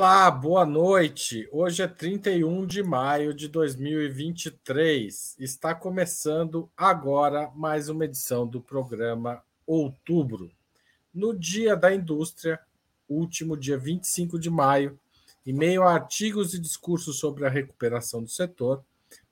[0.00, 1.48] Olá, boa noite.
[1.50, 5.34] Hoje é 31 de maio de 2023.
[5.40, 10.52] Está começando agora mais uma edição do programa Outubro.
[11.12, 12.60] No Dia da Indústria,
[13.08, 14.96] último dia 25 de maio,
[15.44, 18.84] em meio a artigos e discursos sobre a recuperação do setor,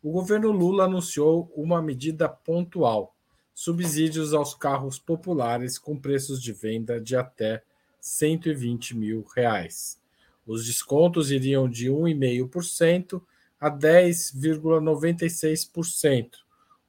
[0.03, 3.15] o governo Lula anunciou uma medida pontual:
[3.55, 7.63] subsídios aos carros populares com preços de venda de até
[8.01, 10.05] 120 mil reais.
[10.47, 13.21] Os descontos iriam de 1,5%
[13.59, 16.31] a 10,96%,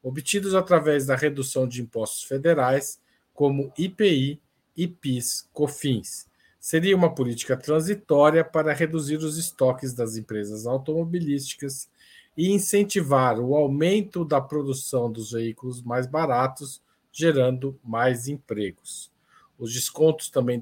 [0.04, 3.02] obtidos através da redução de impostos federais,
[3.34, 4.42] como IPI
[4.76, 6.28] e PIS/COFINS.
[6.60, 11.90] Seria uma política transitória para reduzir os estoques das empresas automobilísticas
[12.36, 19.12] e incentivar o aumento da produção dos veículos mais baratos, gerando mais empregos.
[19.58, 20.62] Os descontos também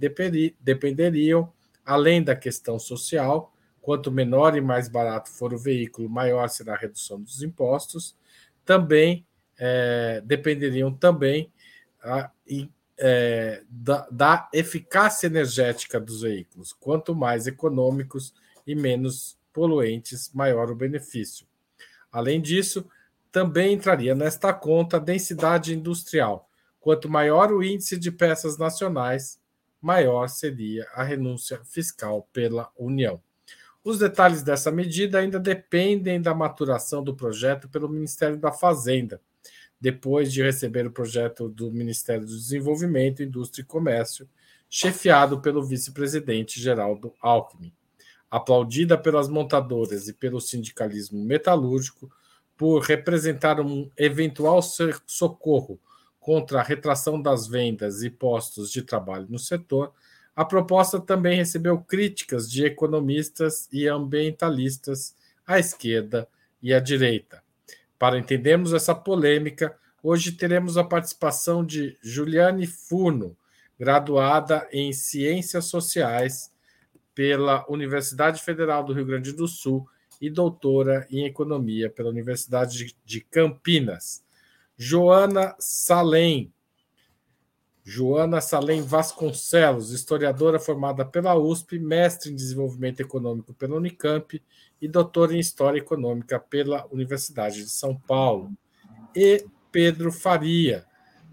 [0.61, 1.51] dependeriam
[1.85, 6.77] Além da questão social, quanto menor e mais barato for o veículo, maior será a
[6.77, 8.17] redução dos impostos.
[8.65, 9.25] Também
[9.57, 11.51] é, dependeriam também
[12.03, 12.31] a,
[12.97, 16.73] é, da, da eficácia energética dos veículos.
[16.73, 18.33] Quanto mais econômicos
[18.65, 21.45] e menos poluentes, maior o benefício.
[22.11, 22.89] Além disso,
[23.31, 26.49] também entraria nesta conta a densidade industrial.
[26.79, 29.39] Quanto maior o índice de peças nacionais,
[29.85, 33.21] maior seria a renúncia fiscal pela União.
[33.83, 39.21] Os detalhes dessa medida ainda dependem da maturação do projeto pelo Ministério da Fazenda,
[39.79, 44.27] depois de receber o projeto do Ministério do Desenvolvimento, Indústria e Comércio,
[44.67, 47.71] chefiado pelo vice-presidente Geraldo Alckmin.
[48.31, 52.11] Aplaudida pelas montadoras e pelo sindicalismo metalúrgico
[52.57, 55.79] por representar um eventual socorro
[56.25, 59.93] contra a retração das vendas e postos de trabalho no setor,
[60.35, 65.15] a proposta também recebeu críticas de economistas e ambientalistas
[65.45, 66.27] à esquerda
[66.63, 67.43] e à direita.
[67.99, 73.37] Para entendermos essa polêmica, hoje teremos a participação de Juliane Furno,
[73.79, 76.51] graduada em Ciências Sociais
[77.13, 79.87] pela Universidade Federal do Rio Grande do Sul
[80.19, 84.24] e doutora em Economia pela Universidade de Campinas
[84.77, 86.51] Joana Salem.
[87.83, 94.41] Joana Salem Vasconcelos, historiadora formada pela USP, mestre em desenvolvimento econômico pela Unicamp
[94.81, 98.51] e doutora em História Econômica pela Universidade de São Paulo.
[99.15, 100.83] E Pedro Faria,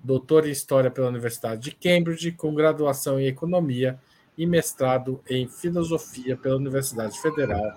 [0.05, 3.99] doutor em História pela Universidade de Cambridge, com graduação em Economia
[4.37, 7.77] e mestrado em Filosofia pela Universidade Federal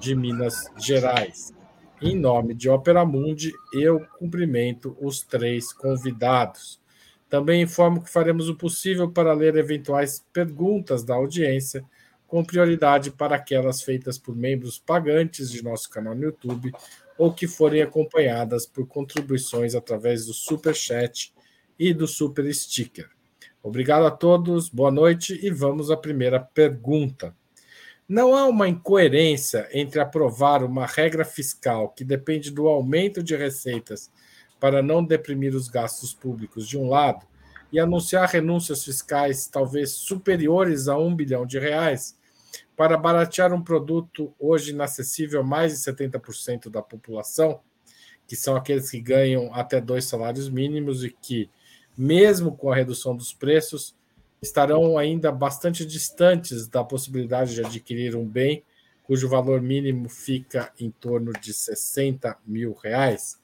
[0.00, 1.55] de Minas Gerais.
[2.00, 6.78] Em nome de Opera Mundi, eu cumprimento os três convidados.
[7.26, 11.82] Também informo que faremos o possível para ler eventuais perguntas da audiência,
[12.26, 16.70] com prioridade para aquelas feitas por membros pagantes de nosso canal no YouTube
[17.16, 21.32] ou que forem acompanhadas por contribuições através do Super Chat
[21.78, 23.08] e do Super Sticker.
[23.62, 27.34] Obrigado a todos, boa noite e vamos à primeira pergunta.
[28.08, 34.12] Não há uma incoerência entre aprovar uma regra fiscal que depende do aumento de receitas
[34.60, 37.26] para não deprimir os gastos públicos, de um lado,
[37.72, 42.16] e anunciar renúncias fiscais talvez superiores a um bilhão de reais
[42.76, 47.60] para baratear um produto hoje inacessível a mais de 70% da população,
[48.24, 51.50] que são aqueles que ganham até dois salários mínimos e que,
[51.98, 53.95] mesmo com a redução dos preços,
[54.40, 58.64] estarão ainda bastante distantes da possibilidade de adquirir um bem
[59.02, 63.40] cujo valor mínimo fica em torno de 60 mil reais.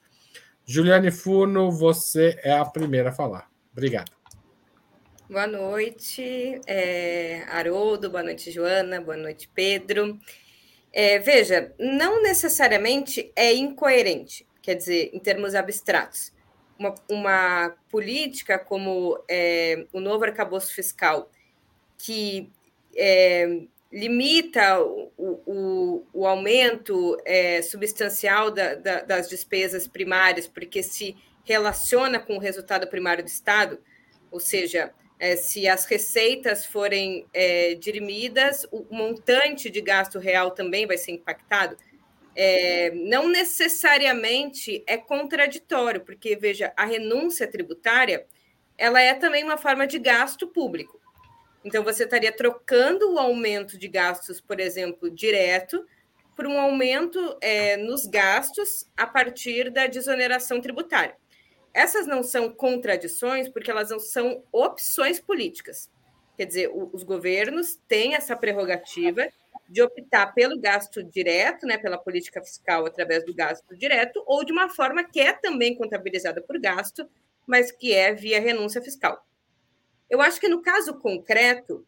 [0.67, 3.49] Juliane Furno, você é a primeira a falar.
[3.73, 4.11] Obrigado.
[5.29, 10.19] Boa noite, é, Haroldo, boa noite, Joana, boa noite, Pedro.
[10.93, 16.33] É, veja, não necessariamente é incoerente, quer dizer, em termos abstratos
[16.83, 21.31] uma, uma política como é, o novo arcabouço fiscal,
[21.97, 22.51] que
[22.97, 23.61] é,
[23.93, 32.19] limita o, o, o aumento é, substancial da, da, das despesas primárias, porque se relaciona
[32.19, 33.79] com o resultado primário do Estado,
[34.31, 40.87] ou seja, é, se as receitas forem é, dirimidas, o montante de gasto real também
[40.87, 41.77] vai ser impactado
[42.35, 48.27] é, não necessariamente é contraditório, porque, veja, a renúncia tributária
[48.77, 51.01] ela é também uma forma de gasto público.
[51.65, 55.87] Então, você estaria trocando o aumento de gastos, por exemplo, direto,
[56.35, 61.17] por um aumento é, nos gastos a partir da desoneração tributária.
[61.75, 65.91] Essas não são contradições, porque elas não são opções políticas.
[66.37, 69.29] Quer dizer, os governos têm essa prerrogativa
[69.73, 74.53] de optar pelo gasto direto, né, pela política fiscal através do gasto direto, ou de
[74.53, 77.09] uma forma que é também contabilizada por gasto,
[77.47, 79.27] mas que é via renúncia fiscal.
[80.11, 81.87] Eu acho que no caso concreto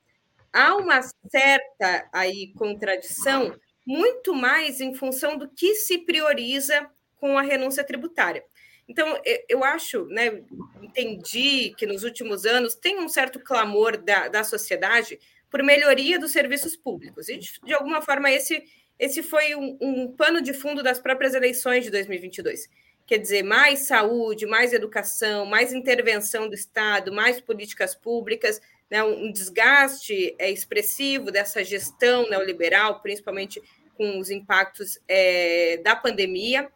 [0.50, 3.54] há uma certa aí contradição,
[3.86, 8.42] muito mais em função do que se prioriza com a renúncia tributária.
[8.88, 10.42] Então, eu acho, né,
[10.82, 15.18] entendi que nos últimos anos tem um certo clamor da, da sociedade
[15.54, 17.28] por melhoria dos serviços públicos.
[17.28, 18.64] E, de, alguma forma, esse,
[18.98, 22.68] esse foi um, um pano de fundo das próprias eleições de 2022.
[23.06, 28.60] Quer dizer, mais saúde, mais educação, mais intervenção do Estado, mais políticas públicas,
[28.90, 33.62] né, um desgaste é, expressivo dessa gestão neoliberal, principalmente
[33.96, 36.68] com os impactos é, da pandemia.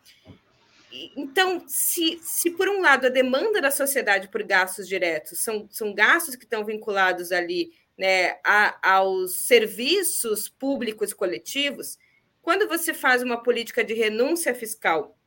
[1.17, 5.93] Então, se, se por um lado a demanda da sociedade por gastos diretos são, são
[5.93, 11.99] gastos que estão vinculados ali né, a, aos serviços públicos coletivos,
[12.41, 15.19] quando você faz uma política de renúncia fiscal,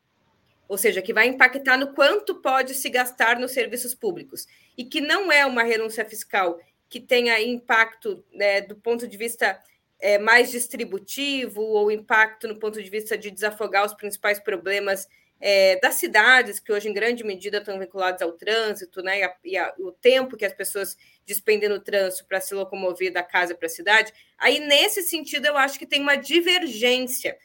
[0.68, 4.48] ou seja, que vai impactar no quanto pode se gastar nos serviços públicos,
[4.78, 6.58] e que não é uma renúncia fiscal
[6.90, 9.62] que tenha impacto né, do ponto de vista
[10.00, 15.08] é, mais distributivo, ou impacto no ponto de vista de desafogar os principais problemas
[15.42, 19.36] é, das cidades, que hoje, em grande medida, estão vinculados ao trânsito, né, e, a,
[19.44, 20.96] e a, o tempo que as pessoas
[21.26, 25.58] despendem no trânsito para se locomover da casa para a cidade, aí, nesse sentido, eu
[25.58, 27.36] acho que tem uma divergência.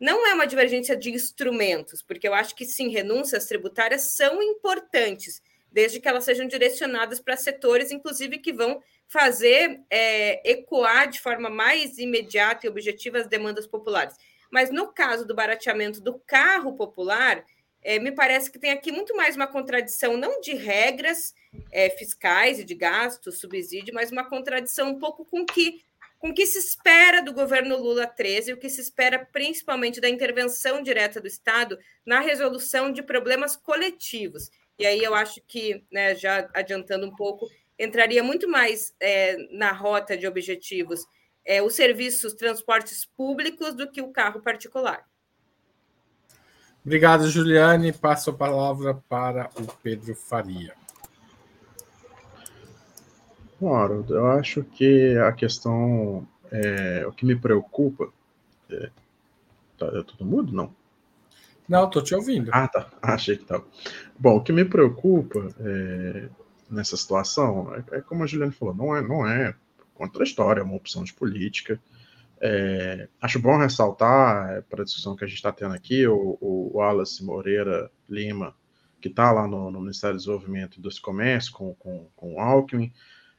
[0.00, 5.40] Não é uma divergência de instrumentos, porque eu acho que, sim, renúncias tributárias são importantes,
[5.70, 11.48] desde que elas sejam direcionadas para setores, inclusive, que vão fazer é, ecoar de forma
[11.48, 14.16] mais imediata e objetiva as demandas populares.
[14.54, 17.44] Mas no caso do barateamento do carro popular,
[17.82, 21.34] é, me parece que tem aqui muito mais uma contradição, não de regras
[21.72, 25.84] é, fiscais e de gastos, subsídio, mas uma contradição um pouco com que
[26.20, 30.08] com o que se espera do governo Lula 13, o que se espera principalmente da
[30.08, 34.52] intervenção direta do Estado na resolução de problemas coletivos.
[34.78, 39.72] E aí eu acho que, né, já adiantando um pouco, entraria muito mais é, na
[39.72, 41.04] rota de objetivos
[41.44, 45.04] é, os serviços, transportes públicos do que o carro particular.
[46.84, 47.92] Obrigado, Juliane.
[47.92, 50.74] Passo a palavra para o Pedro Faria.
[53.60, 58.12] Bom, Haroldo, eu acho que a questão, é, o que me preocupa,
[58.68, 58.90] é,
[59.78, 60.52] tá, é tudo mudo?
[60.52, 60.74] Não.
[61.66, 62.50] Não, estou te ouvindo.
[62.52, 62.90] Ah, tá.
[63.00, 63.64] Ah, achei que estava.
[64.18, 66.28] Bom, o que me preocupa é,
[66.70, 69.54] nessa situação é, é, como a Juliane falou, não é, não é
[69.94, 71.80] contra a história, é uma opção de política.
[72.40, 76.36] É, acho bom ressaltar, é, para a discussão que a gente está tendo aqui, o,
[76.40, 78.54] o Wallace Moreira Lima,
[79.00, 82.40] que está lá no, no, Ministério do Desenvolvimento e do Comércio, com, com, com o
[82.40, 82.92] Alckmin,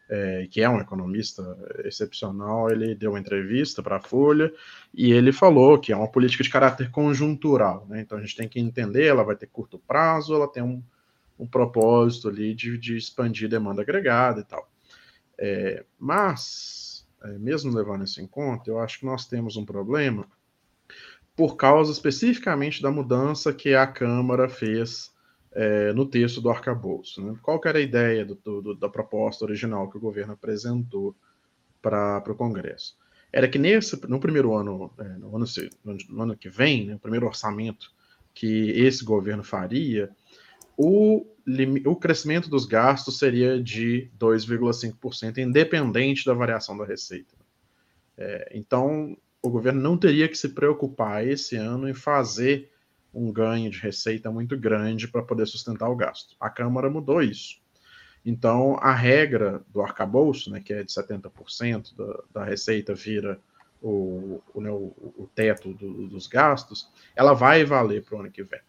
[0.09, 1.43] é, que é um economista
[1.83, 4.53] excepcional, ele deu uma entrevista para a Folha
[4.93, 7.85] e ele falou que é uma política de caráter conjuntural.
[7.89, 8.01] Né?
[8.01, 10.81] Então a gente tem que entender, ela vai ter curto prazo, ela tem um,
[11.39, 14.69] um propósito ali de, de expandir demanda agregada e tal.
[15.37, 20.27] É, mas, é, mesmo levando isso em conta, eu acho que nós temos um problema
[21.35, 25.13] por causa especificamente da mudança que a Câmara fez
[25.51, 27.21] é, no texto do arcabouço.
[27.21, 27.37] Né?
[27.41, 31.15] Qual era a ideia do, do, da proposta original que o governo apresentou
[31.81, 32.97] para o Congresso?
[33.31, 35.45] Era que nesse, no primeiro ano, é, no, ano
[36.09, 37.91] no ano que vem, né, o primeiro orçamento
[38.33, 40.09] que esse governo faria,
[40.77, 41.25] o,
[41.85, 47.33] o crescimento dos gastos seria de 2,5%, independente da variação da receita.
[48.17, 52.71] É, então, o governo não teria que se preocupar esse ano em fazer
[53.13, 56.35] um ganho de receita muito grande para poder sustentar o gasto.
[56.39, 57.57] A Câmara mudou isso.
[58.25, 63.39] Então, a regra do arcabouço, né, que é de 70% da, da receita vira
[63.81, 68.43] o, né, o, o teto do, dos gastos, ela vai valer para o ano que
[68.43, 68.59] vem.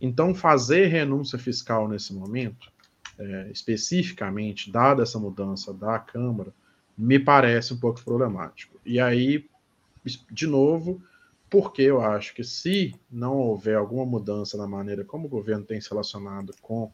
[0.00, 2.70] Então, fazer renúncia fiscal nesse momento,
[3.18, 6.52] é, especificamente, dada essa mudança da Câmara,
[6.96, 8.78] me parece um pouco problemático.
[8.84, 9.48] E aí,
[10.30, 11.02] de novo,
[11.48, 15.80] porque eu acho que se não houver alguma mudança na maneira como o governo tem
[15.80, 16.90] se relacionado com,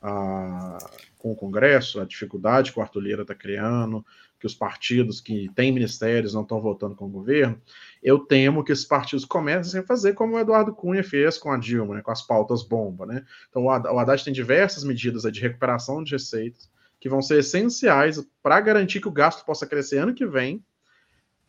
[0.00, 0.78] a,
[1.18, 4.04] com o Congresso, a dificuldade que o Arthur Lira está criando,
[4.40, 7.60] que os partidos que têm ministérios não estão votando com o governo,
[8.02, 11.58] eu temo que esses partidos comecem a fazer como o Eduardo Cunha fez com a
[11.58, 13.04] Dilma, né, com as pautas bomba.
[13.04, 13.24] Né?
[13.50, 18.60] Então, o Haddad tem diversas medidas de recuperação de receitas que vão ser essenciais para
[18.60, 20.64] garantir que o gasto possa crescer ano que vem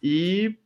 [0.04, 0.58] e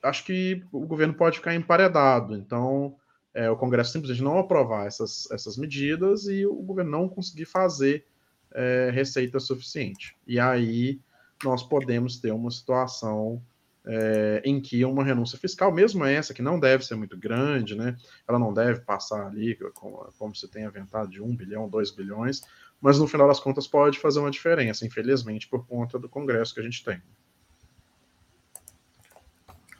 [0.00, 2.36] acho que o governo pode ficar emparedado.
[2.36, 2.94] Então,
[3.32, 8.06] é, o Congresso simplesmente não aprovar essas, essas medidas e o governo não conseguir fazer
[8.52, 10.16] é, receita suficiente.
[10.24, 11.00] E aí
[11.42, 13.42] nós podemos ter uma situação
[13.86, 17.96] é, em que uma renúncia fiscal, mesmo essa que não deve ser muito grande, né,
[18.26, 22.42] ela não deve passar ali, como, como se tem aventado, de 1 bilhão, 2 bilhões,
[22.80, 26.60] mas no final das contas pode fazer uma diferença, infelizmente, por conta do Congresso que
[26.60, 27.00] a gente tem.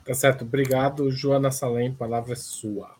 [0.05, 1.09] Tá certo, obrigado.
[1.09, 2.95] Joana Salem, palavra é sua.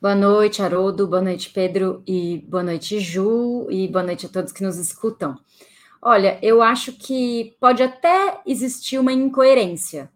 [0.00, 4.52] Boa noite, Haroldo, boa noite, Pedro, e boa noite, Ju, e boa noite a todos
[4.52, 5.38] que nos escutam.
[6.02, 10.10] Olha, eu acho que pode até existir uma incoerência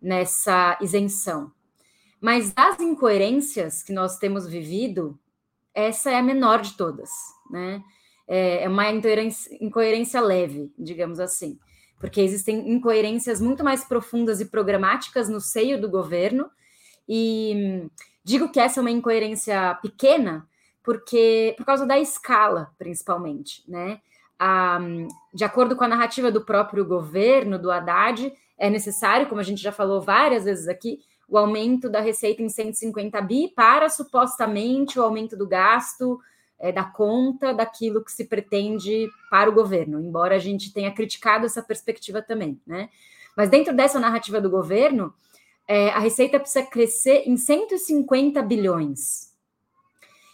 [0.00, 1.50] nessa isenção,
[2.20, 5.18] mas das incoerências que nós temos vivido,
[5.74, 7.10] essa é a menor de todas,
[7.50, 7.82] né?
[8.28, 11.58] É, é uma incoerência, incoerência leve, digamos assim,
[11.98, 16.48] porque existem incoerências muito mais profundas e programáticas no seio do governo,
[17.08, 17.88] e
[18.22, 20.48] digo que essa é uma incoerência pequena,
[20.82, 24.00] porque por causa da escala, principalmente, né?
[24.46, 24.78] A,
[25.32, 29.62] de acordo com a narrativa do próprio governo, do Haddad, é necessário, como a gente
[29.62, 35.02] já falou várias vezes aqui, o aumento da receita em 150 bi para supostamente o
[35.02, 36.20] aumento do gasto
[36.58, 41.46] é, da conta daquilo que se pretende para o governo, embora a gente tenha criticado
[41.46, 42.90] essa perspectiva também, né?
[43.34, 45.14] Mas dentro dessa narrativa do governo,
[45.66, 49.32] é, a receita precisa crescer em 150 bilhões.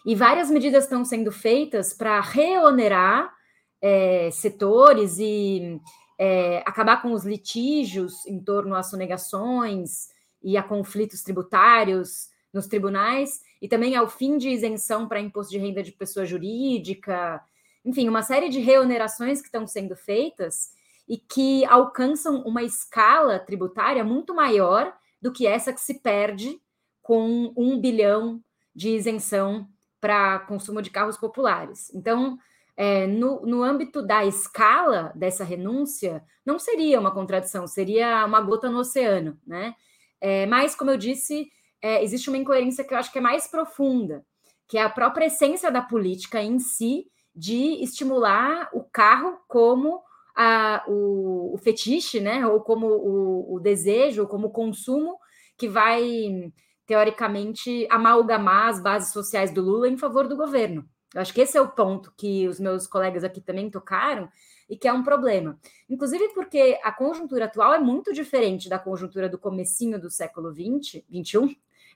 [0.05, 3.39] E várias medidas estão sendo feitas para reonerar
[3.81, 5.81] é, setores e
[6.19, 10.09] é, acabar com os litígios em torno às sonegações
[10.43, 15.59] e a conflitos tributários nos tribunais, e também ao fim de isenção para imposto de
[15.59, 17.41] renda de pessoa jurídica,
[17.85, 20.73] enfim, uma série de reonerações que estão sendo feitas
[21.09, 26.61] e que alcançam uma escala tributária muito maior do que essa que se perde
[27.03, 28.43] com um bilhão
[28.75, 29.69] de isenção
[30.01, 31.93] para consumo de carros populares.
[31.95, 32.39] Então,
[32.81, 38.71] é, no, no âmbito da escala dessa renúncia, não seria uma contradição, seria uma gota
[38.71, 39.75] no oceano, né?
[40.19, 41.47] É, mas, como eu disse,
[41.83, 44.25] é, existe uma incoerência que eu acho que é mais profunda,
[44.67, 47.05] que é a própria essência da política em si,
[47.37, 50.01] de estimular o carro como
[50.35, 52.47] a, o, o fetiche, né?
[52.47, 55.19] Ou como o, o desejo, ou como o consumo
[55.59, 56.51] que vai,
[56.87, 60.89] teoricamente, amalgamar as bases sociais do Lula em favor do governo.
[61.15, 64.29] Eu acho que esse é o ponto que os meus colegas aqui também tocaram
[64.69, 65.59] e que é um problema.
[65.89, 71.05] Inclusive porque a conjuntura atual é muito diferente da conjuntura do comecinho do século 20,
[71.09, 71.49] 21,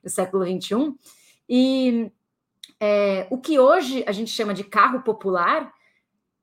[0.02, 0.97] do século 21.
[1.49, 2.11] E
[2.80, 5.73] é, o que hoje a gente chama de carro popular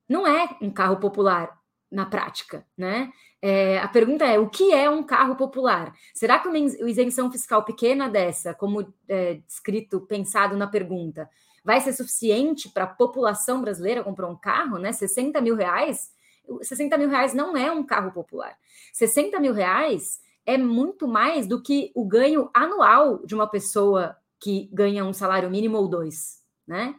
[0.08, 1.60] não é um carro popular
[1.90, 3.12] na prática, né?
[3.40, 5.94] É, a pergunta é: o que é um carro popular?
[6.14, 11.28] Será que uma isenção fiscal pequena dessa, como é, descrito, pensado na pergunta,
[11.64, 14.92] vai ser suficiente para a população brasileira comprar um carro, né?
[14.92, 16.10] 60 mil reais.
[16.62, 18.56] 60 mil reais não é um carro popular.
[18.92, 24.68] 60 mil reais é muito mais do que o ganho anual de uma pessoa que
[24.72, 26.96] ganha um salário mínimo ou dois, né?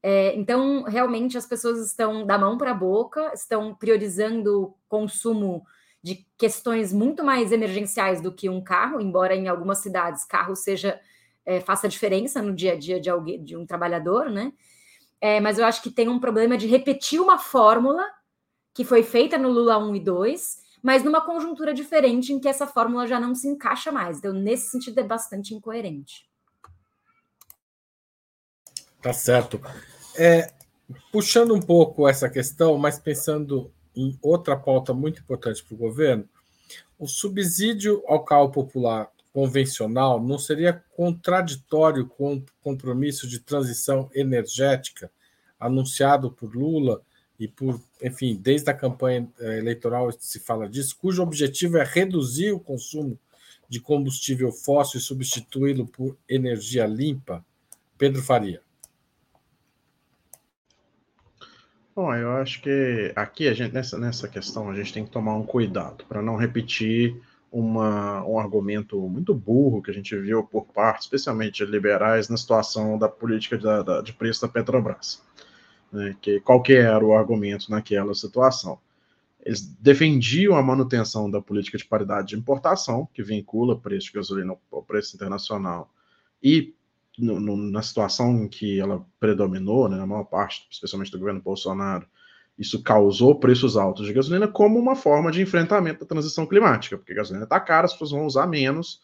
[0.00, 5.64] É, então, realmente, as pessoas estão da mão para a boca, estão priorizando consumo
[6.02, 11.00] de questões muito mais emergenciais do que um carro, embora em algumas cidades carro seja
[11.44, 14.52] é, faça diferença no dia a dia de alguém, de um trabalhador, né?
[15.20, 18.04] É, mas eu acho que tem um problema de repetir uma fórmula
[18.74, 22.66] que foi feita no Lula 1 e 2, mas numa conjuntura diferente em que essa
[22.66, 24.18] fórmula já não se encaixa mais.
[24.18, 26.28] Então, nesse sentido, é bastante incoerente.
[29.00, 29.60] Tá certo.
[30.16, 30.52] É,
[31.12, 36.28] puxando um pouco essa questão, mas pensando em outra pauta muito importante para o governo,
[36.98, 45.10] o subsídio ao carro popular convencional não seria contraditório com o compromisso de transição energética
[45.58, 47.02] anunciado por Lula
[47.36, 52.52] e por, enfim, desde a campanha eh, eleitoral se fala disso, cujo objetivo é reduzir
[52.52, 53.18] o consumo
[53.68, 57.44] de combustível fóssil e substituí-lo por energia limpa?
[57.98, 58.62] Pedro Faria.
[61.96, 65.34] Bom, eu acho que aqui a gente nessa, nessa questão a gente tem que tomar
[65.34, 67.20] um cuidado para não repetir
[67.54, 72.98] uma, um argumento muito burro que a gente viu por parte, especialmente liberais, na situação
[72.98, 75.22] da política de, da, de preço da Petrobras.
[75.92, 76.16] Né?
[76.20, 78.80] Que, qual que era o argumento naquela situação?
[79.40, 84.14] Eles defendiam a manutenção da política de paridade de importação, que vincula o preço de
[84.14, 85.88] gasolina ao preço internacional,
[86.42, 86.74] e
[87.16, 91.40] no, no, na situação em que ela predominou, né, na maior parte, especialmente do governo
[91.40, 92.04] Bolsonaro,
[92.58, 97.12] isso causou preços altos de gasolina como uma forma de enfrentamento da transição climática, porque
[97.12, 99.00] a gasolina está cara, as pessoas vão usar menos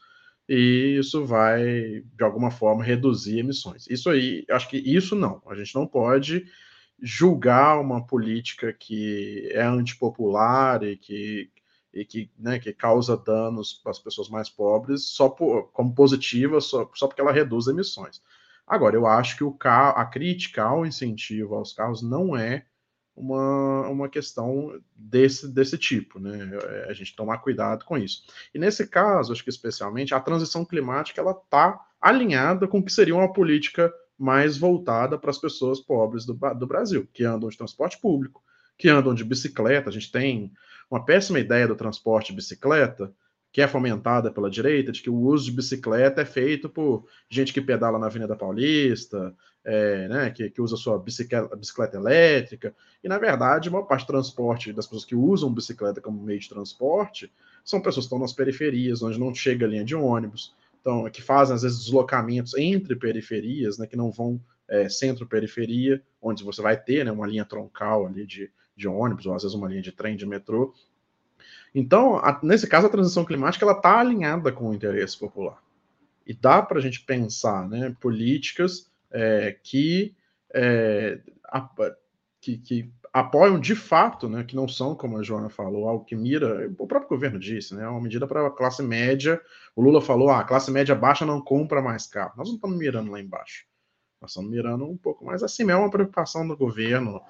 [0.49, 3.87] e isso vai, de alguma forma, reduzir emissões.
[3.89, 5.43] Isso aí, acho que isso não.
[5.49, 6.45] A gente não pode
[7.01, 11.51] julgar uma política que é antipopular e que
[11.93, 16.61] e que, né, que causa danos para as pessoas mais pobres só por, como positiva,
[16.61, 18.23] só, só porque ela reduz emissões.
[18.67, 22.65] Agora, eu acho que o carro, a crítica ao incentivo aos carros não é
[23.21, 26.51] uma, uma questão desse, desse tipo, né?
[26.53, 28.25] É, a gente tomar cuidado com isso.
[28.55, 32.93] E nesse caso, acho que especialmente, a transição climática ela está alinhada com o que
[32.93, 37.59] seria uma política mais voltada para as pessoas pobres do, do Brasil, que andam de
[37.59, 38.43] transporte público,
[38.77, 39.91] que andam de bicicleta.
[39.91, 40.53] A gente tem
[40.91, 43.13] uma péssima ideia do transporte de bicicleta,
[43.53, 47.53] que é fomentada pela direita, de que o uso de bicicleta é feito por gente
[47.53, 53.09] que pedala na Avenida Paulista, é, né, que, que, usa sua bicicleta, bicicleta, elétrica, e
[53.09, 57.31] na verdade, uma parte do transporte das pessoas que usam bicicleta como meio de transporte
[57.65, 61.55] são pessoas que estão nas periferias, onde não chega linha de ônibus, então, que fazem
[61.55, 67.05] às vezes deslocamentos entre periferias, né, que não vão é, centro-periferia, onde você vai ter
[67.05, 70.17] né, uma linha troncal ali de, de ônibus, ou às vezes uma linha de trem,
[70.17, 70.73] de metrô.
[71.75, 75.63] Então, a, nesse caso, a transição climática ela está alinhada com o interesse popular.
[76.27, 80.15] E dá para a gente pensar né, políticas é, que,
[80.53, 81.69] é, a,
[82.41, 86.15] que, que, apoiam de fato, né, que não são, como a Joana falou, algo que
[86.15, 89.41] mira, o próprio governo disse, né, é uma medida para a classe média.
[89.75, 92.33] O Lula falou: ah, a classe média baixa não compra mais carro.
[92.37, 93.65] Nós não estamos mirando lá embaixo.
[94.21, 95.73] Nós estamos mirando um pouco mais acima.
[95.73, 97.21] É uma preocupação do governo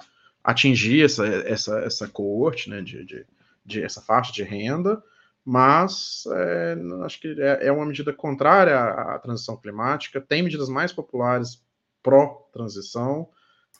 [0.42, 3.26] atingir essa, essa, essa coorte, né, de, de,
[3.70, 5.02] de essa faixa de renda,
[5.44, 10.68] mas é, acho que é, é, uma medida contrária à, à, transição climática, tem medidas
[10.68, 11.62] mais populares
[12.02, 13.28] pró-transição,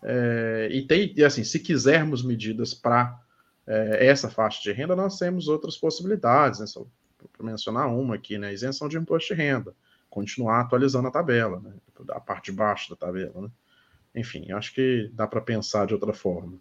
[0.02, 3.20] é, e tem, e assim, se quisermos medidas para
[3.66, 6.86] é, essa faixa de renda, nós temos outras possibilidades, né, só
[7.32, 9.74] para mencionar uma aqui, né, isenção de imposto de renda,
[10.08, 11.74] continuar atualizando a tabela, né,
[12.10, 13.50] a parte de baixo da tabela, né.
[14.14, 16.58] Enfim, acho que dá para pensar de outra forma.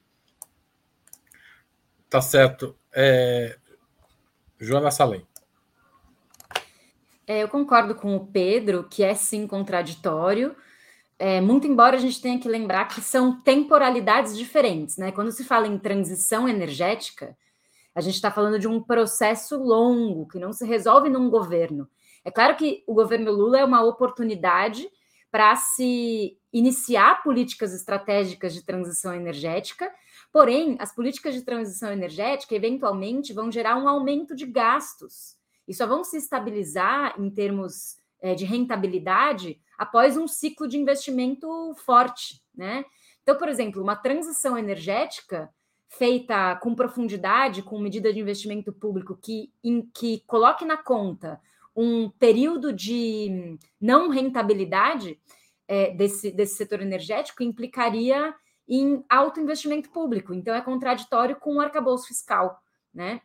[2.09, 2.75] Tá certo.
[2.93, 3.57] É...
[4.59, 5.25] Joana Salem.
[7.27, 10.55] É, eu concordo com o Pedro, que é sim contraditório,
[11.19, 15.11] é, muito embora a gente tenha que lembrar que são temporalidades diferentes, né?
[15.11, 17.37] Quando se fala em transição energética,
[17.93, 21.89] a gente está falando de um processo longo que não se resolve num governo.
[22.23, 24.89] É claro que o governo Lula é uma oportunidade
[25.29, 29.91] para se iniciar políticas estratégicas de transição energética,
[30.31, 35.37] porém, as políticas de transição energética eventualmente vão gerar um aumento de gastos
[35.67, 41.73] e só vão se estabilizar em termos é, de rentabilidade após um ciclo de investimento
[41.85, 42.83] forte, né?
[43.23, 45.49] Então, por exemplo, uma transição energética
[45.87, 51.39] feita com profundidade, com medida de investimento público que, em, que coloque na conta
[51.75, 55.19] um período de não rentabilidade
[55.67, 58.33] é, desse, desse setor energético implicaria
[58.69, 60.33] em alto investimento público.
[60.33, 62.61] Então, é contraditório com o arcabouço fiscal,
[62.93, 63.21] né?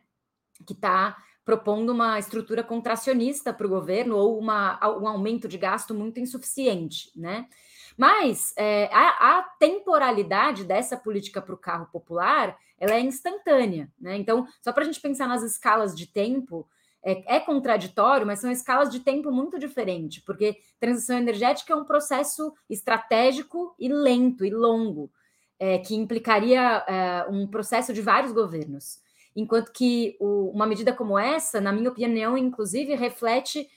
[0.65, 5.93] Que está propondo uma estrutura contracionista para o governo ou uma, um aumento de gasto
[5.93, 7.47] muito insuficiente, né?
[7.95, 14.17] Mas é, a, a, temporalidade dessa política para o carro popular ela é instantânea, né?
[14.17, 16.67] Então, só para a gente pensar nas escalas de tempo,
[17.03, 21.85] é, é, contraditório, mas são escalas de tempo muito diferentes, porque transição energética é um
[21.85, 25.11] processo estratégico e lento e longo,
[25.59, 28.99] é, que implicaria é, um processo de vários governos.
[29.35, 33.67] Enquanto que o, uma medida como essa, na minha opinião, inclusive, reflete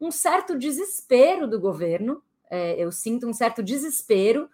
[0.00, 2.22] um certo desespero do governo.
[2.50, 4.48] É, eu sinto um certo desespero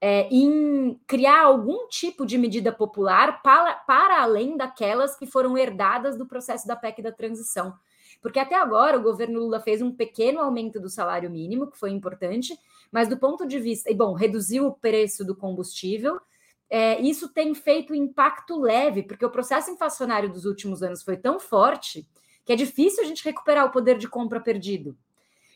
[0.00, 6.18] é, em criar algum tipo de medida popular para, para além daquelas que foram herdadas
[6.18, 7.74] do processo da PEC da transição.
[8.20, 11.90] Porque até agora o governo Lula fez um pequeno aumento do salário mínimo, que foi
[11.90, 12.58] importante,
[12.92, 13.90] mas do ponto de vista.
[13.90, 16.20] E bom, reduziu o preço do combustível.
[16.68, 21.40] É, isso tem feito impacto leve, porque o processo inflacionário dos últimos anos foi tão
[21.40, 22.06] forte
[22.44, 24.96] que é difícil a gente recuperar o poder de compra perdido.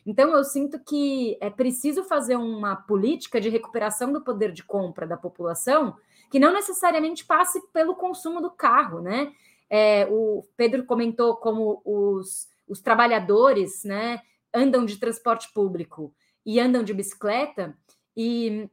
[0.05, 5.05] Então, eu sinto que é preciso fazer uma política de recuperação do poder de compra
[5.05, 5.95] da população
[6.31, 9.33] que não necessariamente passe pelo consumo do carro, né?
[9.69, 14.21] É, o Pedro comentou como os, os trabalhadores né,
[14.53, 16.13] andam de transporte público
[16.47, 17.77] e andam de bicicleta,
[18.15, 18.69] e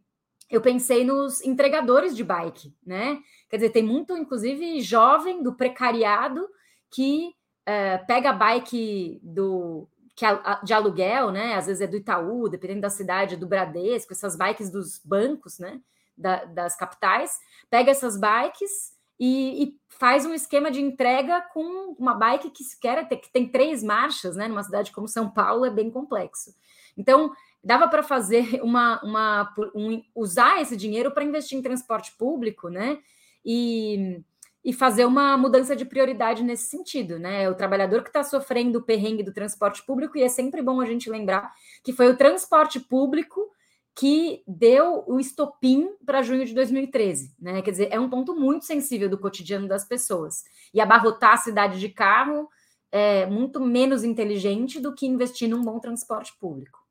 [0.48, 3.18] eu pensei nos entregadores de bike, né?
[3.50, 6.48] Quer dizer, tem muito, inclusive, jovem do precariado
[6.88, 7.34] que
[7.68, 10.24] uh, pega a bike do, que
[10.62, 11.56] de aluguel, né?
[11.56, 15.80] Às vezes é do Itaú, dependendo da cidade, do Bradesco, essas bikes dos bancos, né?
[16.16, 22.14] Da, das capitais, pega essas bikes e, e, faz um esquema de entrega com uma
[22.14, 24.46] bike que sequer que tem três marchas, né?
[24.46, 26.54] Numa cidade como São Paulo é bem complexo.
[26.96, 27.32] Então
[27.64, 32.98] dava para fazer uma, uma um, usar esse dinheiro para investir em transporte público, né?
[33.44, 34.22] E
[34.64, 37.48] e fazer uma mudança de prioridade nesse sentido, né?
[37.50, 40.86] O trabalhador que está sofrendo o perrengue do transporte público, e é sempre bom a
[40.86, 43.50] gente lembrar que foi o transporte público
[43.94, 47.60] que deu o estopim para junho de 2013, né?
[47.60, 50.42] Quer dizer, é um ponto muito sensível do cotidiano das pessoas.
[50.72, 52.48] E abarrotar a cidade de carro
[52.90, 56.83] é muito menos inteligente do que investir num bom transporte público.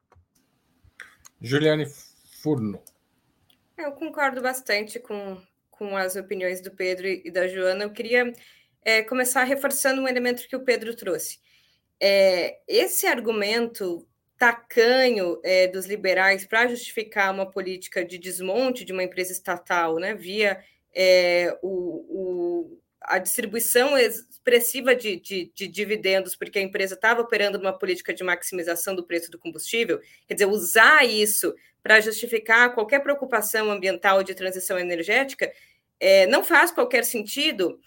[1.43, 1.85] Juliane
[2.41, 2.81] Furno.
[3.77, 5.37] Eu concordo bastante com,
[5.69, 7.83] com as opiniões do Pedro e da Joana.
[7.83, 8.31] Eu queria
[8.81, 11.39] é, começar reforçando um elemento que o Pedro trouxe.
[11.99, 19.03] É, esse argumento tacanho é, dos liberais para justificar uma política de desmonte de uma
[19.03, 26.59] empresa estatal, né, via é, o, o, a distribuição expressiva de, de, de dividendos, porque
[26.59, 31.05] a empresa estava operando uma política de maximização do preço do combustível, quer dizer, usar
[31.05, 35.51] isso para justificar qualquer preocupação ambiental de transição energética
[35.99, 37.79] é, não faz qualquer sentido.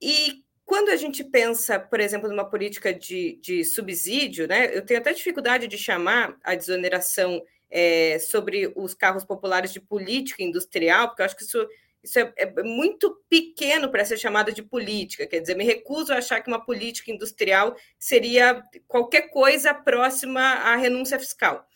[0.00, 5.00] E quando a gente pensa, por exemplo, numa política de, de subsídio, né, eu tenho
[5.00, 11.22] até dificuldade de chamar a desoneração é, sobre os carros populares de política industrial, porque
[11.22, 11.68] eu acho que isso,
[12.02, 15.26] isso é, é muito pequeno para ser chamado de política.
[15.26, 20.76] Quer dizer, me recuso a achar que uma política industrial seria qualquer coisa próxima à
[20.76, 21.66] renúncia fiscal.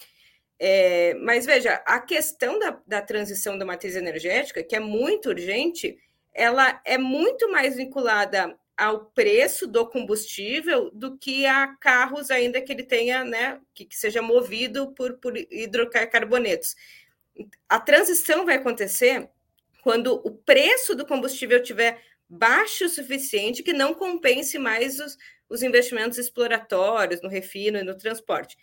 [0.59, 5.99] É, mas veja, a questão da, da transição da matriz energética, que é muito urgente,
[6.33, 12.73] ela é muito mais vinculada ao preço do combustível do que a carros ainda que
[12.73, 16.75] ele tenha, né, que, que seja movido por, por hidrocarbonetos.
[17.69, 19.29] A transição vai acontecer
[19.85, 25.17] quando o preço do combustível tiver baixo o suficiente que não compense mais os,
[25.49, 28.57] os investimentos exploratórios no refino e no transporte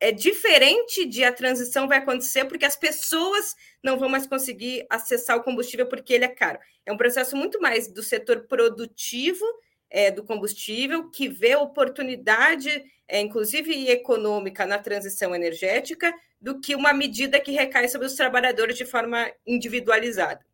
[0.00, 5.36] é diferente de a transição vai acontecer porque as pessoas não vão mais conseguir acessar
[5.36, 6.58] o combustível porque ele é caro.
[6.86, 9.44] É um processo muito mais do setor produtivo
[9.90, 16.92] é, do combustível que vê oportunidade, é, inclusive econômica, na transição energética, do que uma
[16.92, 20.44] medida que recai sobre os trabalhadores de forma individualizada.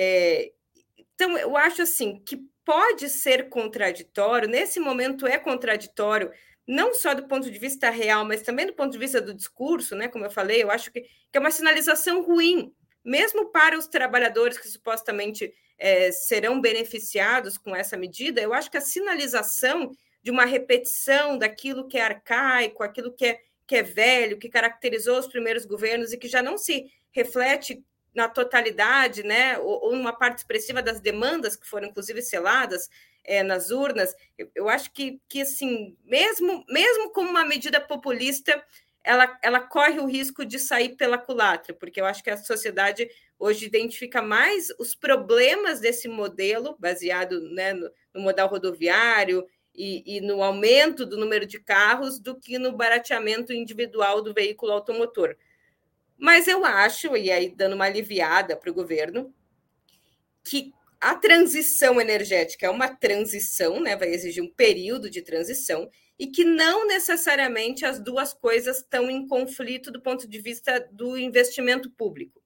[0.00, 0.52] É,
[1.14, 6.30] então, eu acho assim que pode ser contraditório, nesse momento é contraditório
[6.64, 9.96] não só do ponto de vista real, mas também do ponto de vista do discurso,
[9.96, 10.06] né?
[10.06, 14.58] Como eu falei, eu acho que, que é uma sinalização ruim, mesmo para os trabalhadores
[14.58, 18.40] que supostamente é, serão beneficiados com essa medida.
[18.40, 19.90] Eu acho que a sinalização
[20.22, 25.18] de uma repetição daquilo que é arcaico, aquilo que é, que é velho, que caracterizou
[25.18, 27.82] os primeiros governos e que já não se reflete
[28.14, 32.88] na totalidade, né, ou, numa parte expressiva das demandas que foram inclusive seladas
[33.24, 38.62] é, nas urnas, eu, eu, acho que, que assim, mesmo, mesmo como uma medida populista,
[39.04, 43.08] ela, ela corre o risco de sair pela culatra, porque eu acho que a sociedade
[43.38, 50.20] hoje identifica mais os problemas desse modelo, baseado né, no, no modal rodoviário e, e,
[50.20, 55.36] no aumento do número de carros, do que no barateamento individual do veículo automotor.
[56.18, 59.32] Mas eu acho, e aí dando uma aliviada para o governo,
[60.44, 63.96] que a transição energética é uma transição, né?
[63.96, 69.28] Vai exigir um período de transição e que não necessariamente as duas coisas estão em
[69.28, 72.42] conflito do ponto de vista do investimento público.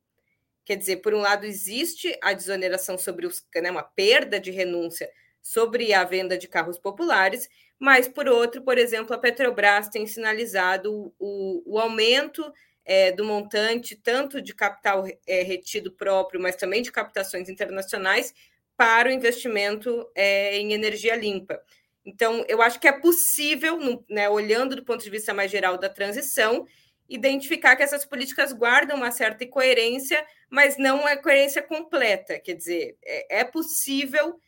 [0.64, 5.10] Quer dizer, por um lado, existe a desoneração sobre os, né, uma perda de renúncia
[5.40, 11.12] sobre a venda de carros populares, mas, por outro, por exemplo, a Petrobras tem sinalizado
[11.18, 12.44] o, o aumento
[12.84, 18.34] é, do montante, tanto de capital é, retido próprio, mas também de captações internacionais,
[18.76, 21.62] para o investimento é, em energia limpa.
[22.04, 25.88] Então, eu acho que é possível, né, olhando do ponto de vista mais geral da
[25.88, 26.66] transição,
[27.08, 32.40] identificar que essas políticas guardam uma certa coerência, mas não é coerência completa.
[32.40, 34.40] Quer dizer, é, é possível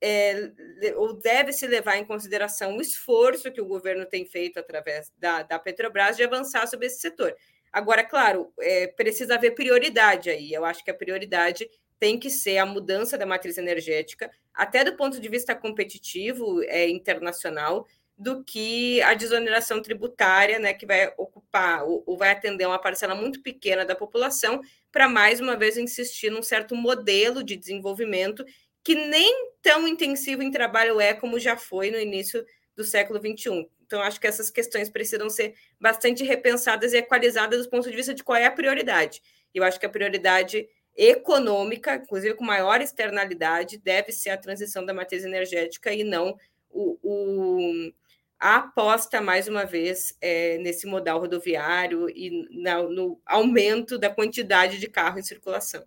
[0.00, 0.52] é,
[0.96, 5.42] ou deve se levar em consideração o esforço que o governo tem feito através da,
[5.42, 7.34] da Petrobras de avançar sobre esse setor.
[7.78, 10.52] Agora, claro, é, precisa haver prioridade aí.
[10.52, 14.96] Eu acho que a prioridade tem que ser a mudança da matriz energética, até do
[14.96, 17.86] ponto de vista competitivo é, internacional,
[18.16, 23.14] do que a desoneração tributária, né, que vai ocupar ou, ou vai atender uma parcela
[23.14, 24.60] muito pequena da população,
[24.90, 28.44] para mais uma vez insistir num certo modelo de desenvolvimento
[28.82, 32.44] que nem tão intensivo em trabalho é como já foi no início
[32.78, 33.68] do século XXI.
[33.84, 38.14] Então, acho que essas questões precisam ser bastante repensadas e equalizadas do ponto de vista
[38.14, 39.20] de qual é a prioridade.
[39.52, 44.94] Eu acho que a prioridade econômica, inclusive com maior externalidade, deve ser a transição da
[44.94, 46.38] matriz energética e não
[46.70, 47.92] o, o
[48.38, 54.78] a aposta, mais uma vez, é, nesse modal rodoviário e na, no aumento da quantidade
[54.78, 55.84] de carro em circulação.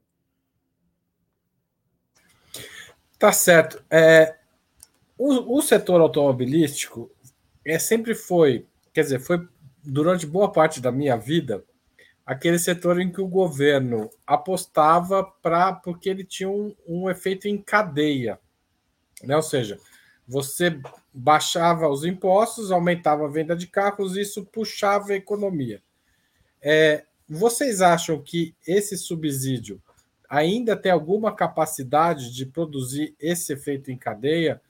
[3.17, 3.82] Tá certo.
[3.89, 4.40] É,
[5.27, 7.12] o, setor automobilístico
[7.63, 9.47] é, sempre foi, quer dizer, foi
[9.84, 11.63] durante boa parte da minha vida
[12.25, 17.57] aquele setor em que o governo apostava para porque ele tinha um, um efeito em
[17.57, 18.39] cadeia,
[19.23, 19.36] né?
[19.36, 19.77] Ou seja,
[20.27, 20.79] você
[21.13, 25.81] baixava os impostos, aumentava a venda de carros, isso puxava a economia.
[26.62, 29.81] É, vocês acham que esse subsídio
[30.29, 34.62] ainda tem alguma capacidade de produzir esse efeito em cadeia?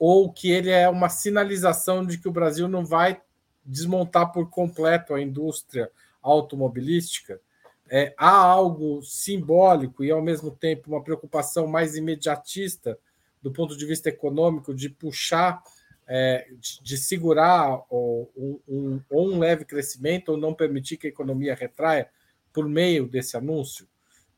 [0.00, 3.20] Ou que ele é uma sinalização de que o Brasil não vai
[3.62, 5.90] desmontar por completo a indústria
[6.22, 7.38] automobilística?
[7.86, 12.98] É, há algo simbólico e, ao mesmo tempo, uma preocupação mais imediatista
[13.42, 15.62] do ponto de vista econômico de puxar,
[16.06, 18.32] é, de, de, segurar ou,
[18.66, 22.08] um, ou um leve crescimento ou não permitir que a economia retraia
[22.54, 23.86] por meio desse anúncio?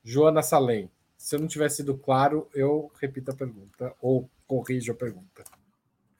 [0.03, 4.95] Joana Salem, se eu não tiver sido claro, eu repito a pergunta ou corrijo a
[4.95, 5.45] pergunta.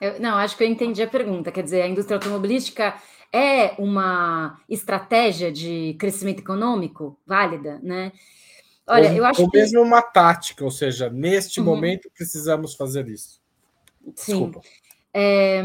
[0.01, 1.53] Eu, não, acho que eu entendi a pergunta.
[1.53, 2.95] Quer dizer, a indústria automobilística
[3.31, 8.11] é uma estratégia de crescimento econômico válida, né?
[8.87, 9.59] Olha, ou, eu acho ou que...
[9.59, 11.67] mesmo uma tática, ou seja, neste uhum.
[11.67, 13.39] momento precisamos fazer isso.
[14.17, 14.51] Sim.
[15.13, 15.63] É,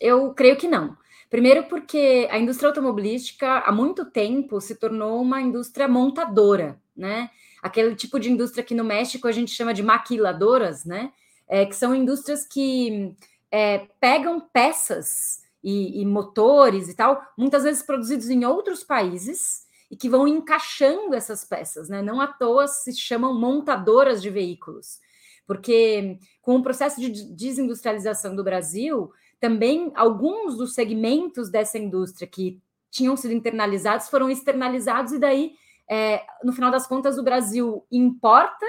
[0.00, 0.96] eu creio que não.
[1.28, 7.30] Primeiro, porque a indústria automobilística há muito tempo se tornou uma indústria montadora, né?
[7.60, 11.10] Aquele tipo de indústria que no México a gente chama de maquiladoras, né?
[11.46, 13.14] É, que são indústrias que
[13.50, 19.96] é, pegam peças e, e motores e tal, muitas vezes produzidos em outros países, e
[19.96, 22.02] que vão encaixando essas peças, né?
[22.02, 24.98] Não à toa se chamam montadoras de veículos,
[25.46, 32.60] porque com o processo de desindustrialização do Brasil, também alguns dos segmentos dessa indústria que
[32.90, 35.52] tinham sido internalizados foram externalizados, e daí,
[35.88, 38.66] é, no final das contas, o Brasil importa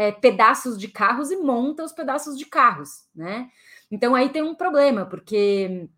[0.00, 3.50] é, pedaços de carros e monta os pedaços de carros, né?
[3.90, 5.90] Então aí tem um problema, porque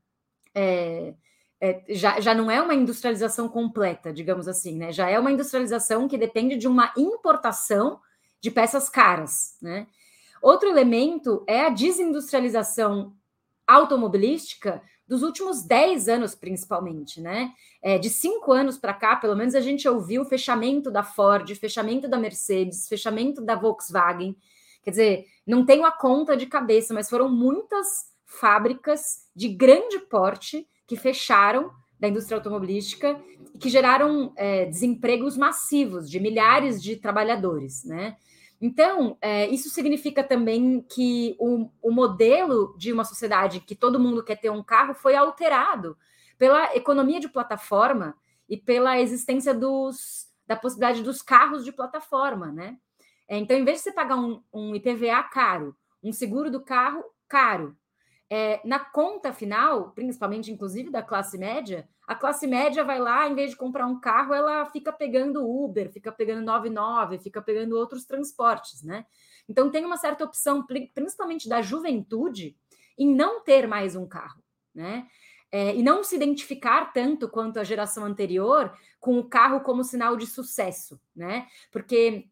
[0.53, 1.15] é,
[1.61, 4.91] é, já, já não é uma industrialização completa, digamos assim, né?
[4.91, 8.01] Já é uma industrialização que depende de uma importação
[8.41, 9.87] de peças caras, né?
[10.43, 13.15] Outro elemento é a desindustrialização
[13.69, 14.83] automobilística
[15.13, 17.53] dos últimos 10 anos, principalmente, né?
[17.83, 21.55] É, de cinco anos para cá, pelo menos, a gente ouviu o fechamento da Ford,
[21.55, 24.35] fechamento da Mercedes, fechamento da Volkswagen.
[24.83, 30.67] Quer dizer, não tenho a conta de cabeça, mas foram muitas fábricas de grande porte
[30.87, 31.71] que fecharam
[32.01, 33.21] da indústria automobilística
[33.55, 38.17] e que geraram é, desempregos massivos de milhares de trabalhadores, né?
[38.63, 44.23] Então, é, isso significa também que o, o, modelo de uma sociedade que todo mundo
[44.23, 45.99] quer ter um carro foi alterado
[46.39, 48.17] pela economia de plataforma
[48.49, 52.79] e pela existência dos, da possibilidade dos carros de plataforma, né?
[53.27, 57.03] É, então, em vez de você pagar um, um IPVA caro, um seguro do carro
[57.29, 57.77] caro,
[58.35, 63.35] é, na conta final, principalmente inclusive da classe média, a classe média vai lá, em
[63.35, 68.07] vez de comprar um carro, ela fica pegando Uber, fica pegando 99, fica pegando outros
[68.07, 69.05] transportes, né?
[69.47, 70.65] Então tem uma certa opção,
[70.95, 72.57] principalmente da juventude,
[72.97, 74.43] em não ter mais um carro,
[74.75, 75.07] né?
[75.51, 80.17] É, e não se identificar tanto quanto a geração anterior com o carro como sinal
[80.17, 81.47] de sucesso, né?
[81.71, 82.31] Porque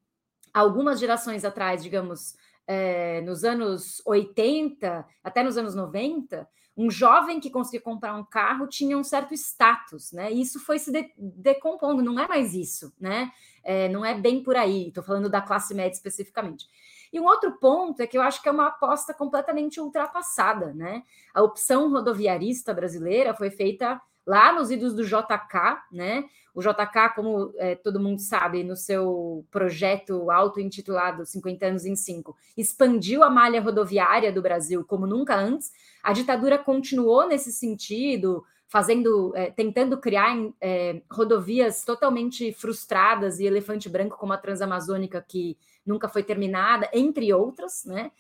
[0.50, 7.50] algumas gerações atrás, digamos, é, nos anos 80, até nos anos 90, um jovem que
[7.50, 10.32] conseguia comprar um carro tinha um certo status, né?
[10.32, 13.30] E isso foi se de decompondo, não é mais isso, né?
[13.62, 16.66] É, não é bem por aí, estou falando da classe média especificamente.
[17.12, 21.02] E um outro ponto é que eu acho que é uma aposta completamente ultrapassada, né?
[21.34, 26.24] A opção rodoviarista brasileira foi feita lá nos idos do JK, né?
[26.54, 32.36] O JK, como é, todo mundo sabe, no seu projeto auto-intitulado 50 anos em 5,
[32.56, 35.70] expandiu a malha rodoviária do Brasil como nunca antes.
[36.02, 43.88] A ditadura continuou nesse sentido, fazendo, é, tentando criar é, rodovias totalmente frustradas e elefante
[43.88, 45.56] branco, como a Transamazônica, que
[45.86, 48.10] nunca foi terminada, entre outras, né?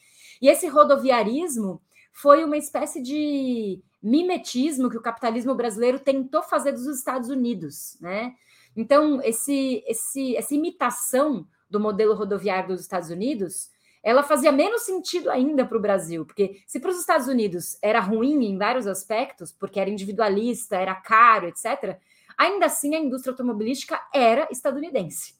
[0.40, 1.80] E esse rodoviarismo
[2.12, 8.34] foi uma espécie de mimetismo que o capitalismo brasileiro tentou fazer dos Estados Unidos, né?
[8.76, 13.70] Então, esse, esse, essa imitação do modelo rodoviário dos Estados Unidos,
[14.02, 18.00] ela fazia menos sentido ainda para o Brasil, porque se para os Estados Unidos era
[18.00, 21.98] ruim em vários aspectos, porque era individualista, era caro, etc.,
[22.38, 25.38] ainda assim a indústria automobilística era estadunidense.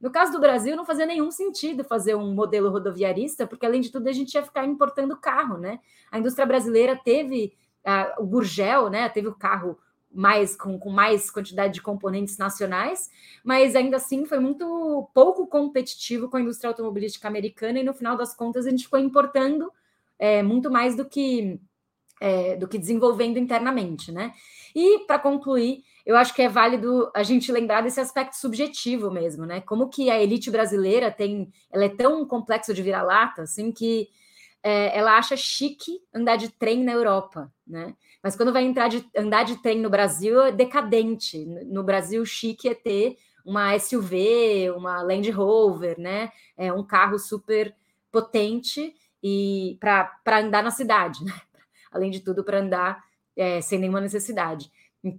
[0.00, 3.90] No caso do Brasil, não fazia nenhum sentido fazer um modelo rodoviarista, porque além de
[3.90, 5.80] tudo a gente ia ficar importando carro, né?
[6.10, 7.54] A indústria brasileira teve
[8.18, 9.08] o Gurgel, né?
[9.08, 9.78] Teve o carro
[10.14, 13.10] mais com, com mais quantidade de componentes nacionais,
[13.42, 18.16] mas ainda assim foi muito pouco competitivo com a indústria automobilística americana, e no final
[18.16, 19.72] das contas a gente ficou importando
[20.18, 21.60] é, muito mais do que,
[22.20, 24.32] é, do que desenvolvendo internamente, né?
[24.74, 29.44] E para concluir, eu acho que é válido a gente lembrar desse aspecto subjetivo mesmo,
[29.44, 29.60] né?
[29.62, 34.08] Como que a elite brasileira tem, ela é tão complexo de vira-lata, assim, que
[34.64, 37.94] é, ela acha chique andar de trem na Europa, né?
[38.22, 41.44] Mas quando vai entrar de, andar de trem no Brasil, é decadente.
[41.44, 46.32] No Brasil, chique é ter uma SUV, uma Land Rover, né?
[46.56, 47.76] É um carro super
[48.10, 51.34] potente e para andar na cidade, né?
[51.92, 53.04] Além de tudo, para andar
[53.36, 54.72] é, sem nenhuma necessidade,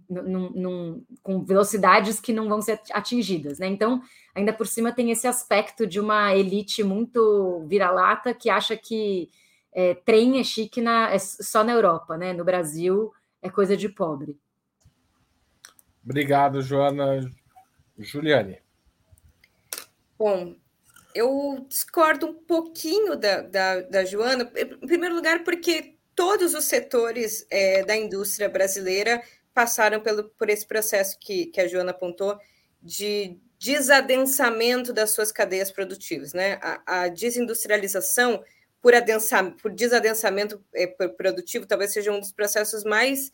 [0.09, 3.67] num, num, com velocidades que não vão ser atingidas, né?
[3.67, 4.01] Então,
[4.33, 9.29] ainda por cima tem esse aspecto de uma elite muito vira-lata que acha que
[9.71, 12.33] é, trem é chique na, é só na Europa, né?
[12.33, 14.37] No Brasil é coisa de pobre.
[16.03, 17.29] Obrigado, Joana.
[17.97, 18.59] Juliane.
[20.17, 20.55] Bom,
[21.13, 27.45] eu discordo um pouquinho da, da, da Joana, em primeiro lugar, porque todos os setores
[27.49, 29.21] é, da indústria brasileira
[29.55, 32.37] passaram pelo, por esse processo que, que a Joana apontou
[32.81, 36.33] de desadensamento das suas cadeias produtivas.
[36.33, 36.59] Né?
[36.61, 38.43] A, a desindustrialização
[38.81, 38.93] por,
[39.61, 43.31] por desadensamento é, produtivo, talvez seja um dos processos mais,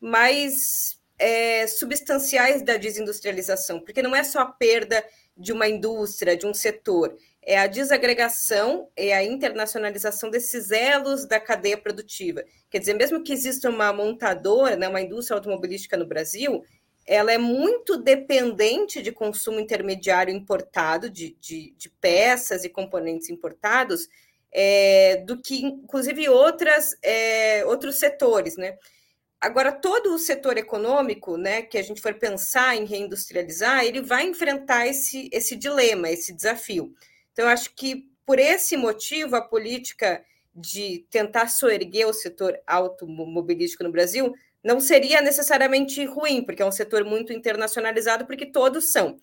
[0.00, 5.04] mais é, substanciais da desindustrialização, porque não é só a perda
[5.36, 7.14] de uma indústria, de um setor,
[7.48, 12.44] é a desagregação e a internacionalização desses elos da cadeia produtiva.
[12.68, 16.62] Quer dizer, mesmo que exista uma montadora, né, uma indústria automobilística no Brasil,
[17.06, 24.06] ela é muito dependente de consumo intermediário importado, de, de, de peças e componentes importados,
[24.52, 28.76] é, do que, inclusive, outras, é, outros setores, né?
[29.40, 34.26] Agora, todo o setor econômico, né, que a gente for pensar em reindustrializar, ele vai
[34.26, 36.94] enfrentar esse, esse dilema, esse desafio.
[37.38, 43.84] Então, eu acho que, por esse motivo, a política de tentar soerguer o setor automobilístico
[43.84, 49.20] no Brasil não seria necessariamente ruim, porque é um setor muito internacionalizado, porque todos são.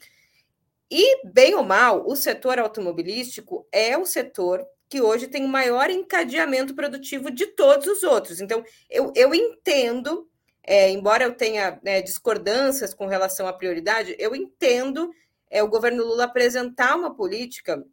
[0.90, 5.90] E, bem ou mal, o setor automobilístico é o setor que hoje tem o maior
[5.90, 8.40] encadeamento produtivo de todos os outros.
[8.40, 10.26] Então, eu, eu entendo,
[10.64, 15.12] é, embora eu tenha né, discordâncias com relação à prioridade, eu entendo
[15.50, 17.84] é, o governo Lula apresentar uma política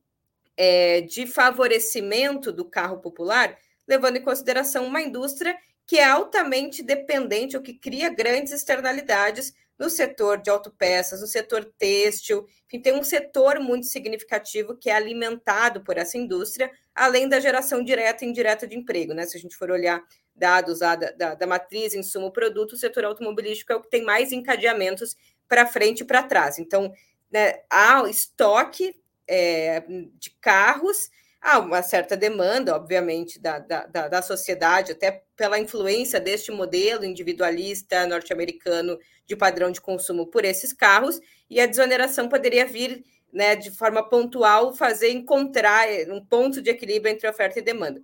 [0.64, 7.56] é, de favorecimento do carro popular, levando em consideração uma indústria que é altamente dependente
[7.56, 13.02] ou que cria grandes externalidades no setor de autopeças, no setor têxtil, enfim, tem um
[13.02, 18.64] setor muito significativo que é alimentado por essa indústria, além da geração direta e indireta
[18.64, 19.12] de emprego.
[19.14, 19.26] Né?
[19.26, 20.00] Se a gente for olhar
[20.32, 24.30] dados da, da, da matriz, insumo, produto, o setor automobilístico é o que tem mais
[24.30, 25.16] encadeamentos
[25.48, 26.60] para frente e para trás.
[26.60, 26.92] Então,
[27.32, 29.01] né, há estoque
[29.32, 29.82] é,
[30.18, 36.52] de carros há uma certa demanda, obviamente, da, da, da sociedade, até pela influência deste
[36.52, 41.18] modelo individualista norte-americano de padrão de consumo por esses carros,
[41.50, 46.70] e a desoneração poderia vir né, de forma pontual, fazer encontrar eh, um ponto de
[46.70, 48.00] equilíbrio entre oferta e demanda.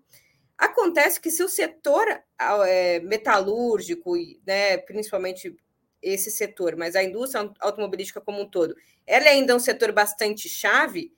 [0.57, 2.07] Acontece que se o setor
[2.67, 4.15] é, metalúrgico,
[4.47, 5.55] né, principalmente
[6.03, 8.75] esse setor, mas a indústria automobilística como um todo,
[9.07, 11.13] ela é ainda um setor bastante chave,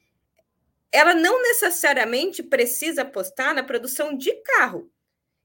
[0.93, 4.91] ela não necessariamente precisa apostar na produção de carro.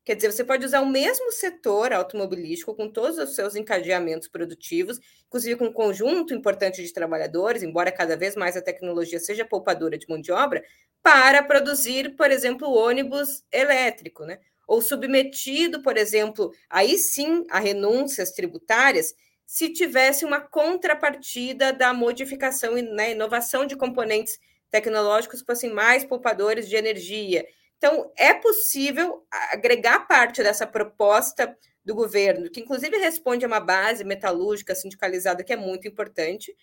[0.05, 4.99] Quer dizer, você pode usar o mesmo setor automobilístico, com todos os seus encadeamentos produtivos,
[5.25, 9.97] inclusive com um conjunto importante de trabalhadores, embora cada vez mais a tecnologia seja poupadora
[9.97, 10.63] de mão de obra,
[11.01, 14.39] para produzir, por exemplo, ônibus elétrico, né?
[14.67, 22.77] Ou submetido, por exemplo, aí sim a renúncias tributárias, se tivesse uma contrapartida da modificação
[22.77, 24.39] e né, inovação de componentes
[24.69, 27.45] tecnológicos fossem mais poupadores de energia.
[27.77, 34.03] Então, é possível agregar parte dessa proposta do governo, que inclusive responde a uma base
[34.03, 36.55] metalúrgica sindicalizada que é muito importante,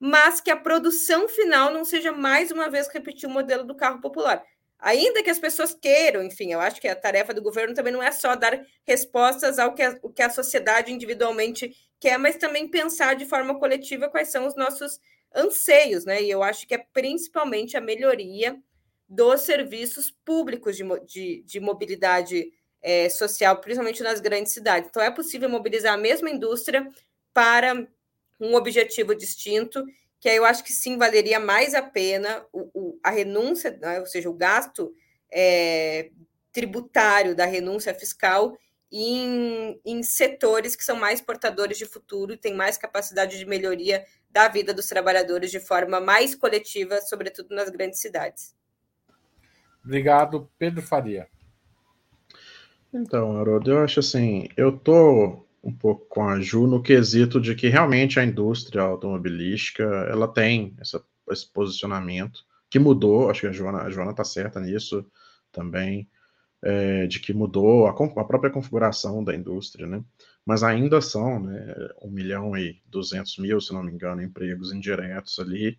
[0.00, 4.00] mas que a produção final não seja mais uma vez repetir o modelo do carro
[4.00, 4.44] popular.
[4.78, 8.02] Ainda que as pessoas queiram, enfim, eu acho que a tarefa do governo também não
[8.02, 11.74] é só dar respostas ao que a, o que a sociedade individualmente
[12.04, 15.00] quer, mas também pensar de forma coletiva quais são os nossos
[15.34, 16.22] anseios, né?
[16.22, 18.60] E eu acho que é principalmente a melhoria
[19.08, 22.52] dos serviços públicos de, de, de mobilidade
[22.82, 24.90] é, social, principalmente nas grandes cidades.
[24.90, 26.86] Então, é possível mobilizar a mesma indústria
[27.32, 27.88] para
[28.38, 29.82] um objetivo distinto,
[30.20, 33.98] que aí eu acho que sim valeria mais a pena o, o a renúncia, né?
[33.98, 34.94] ou seja, o gasto
[35.32, 36.10] é,
[36.52, 38.58] tributário da renúncia fiscal
[38.96, 44.04] em, em setores que são mais portadores de futuro e têm mais capacidade de melhoria
[44.30, 48.54] da vida dos trabalhadores de forma mais coletiva, sobretudo nas grandes cidades.
[49.84, 51.26] Obrigado, Pedro Faria.
[52.92, 57.56] Então, Haroldo, eu acho assim, eu tô um pouco com a Ju no quesito de
[57.56, 63.52] que realmente a indústria automobilística ela tem essa, esse posicionamento que mudou, acho que a
[63.52, 65.04] Joana, a Joana tá certa nisso
[65.50, 66.08] também,
[66.64, 70.02] é, de que mudou a, a, própria configuração da indústria, né?
[70.46, 75.38] Mas ainda são, né, 1 milhão e 200 mil, se não me engano, empregos indiretos
[75.38, 75.78] ali.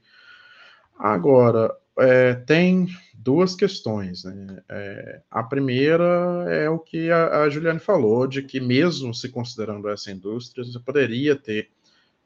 [0.97, 4.23] Agora, é, tem duas questões.
[4.23, 4.63] Né?
[4.69, 9.89] É, a primeira é o que a, a, Juliane falou, de que mesmo se considerando
[9.89, 11.69] essa indústria, você poderia ter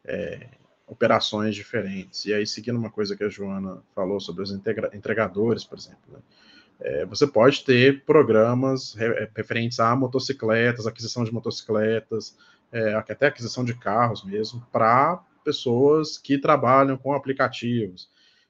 [0.03, 0.47] é,
[0.85, 2.25] operações diferentes.
[2.25, 6.19] E aí, seguindo uma coisa que a Joana falou sobre os entregadores, por exemplo, né?
[6.81, 12.37] É, você pode ter programas é, referentes a motocicletas, aquisição de motocicletas,
[12.71, 18.09] é, até aquisição de carros mesmo, para pessoas que trabalham com aplicativos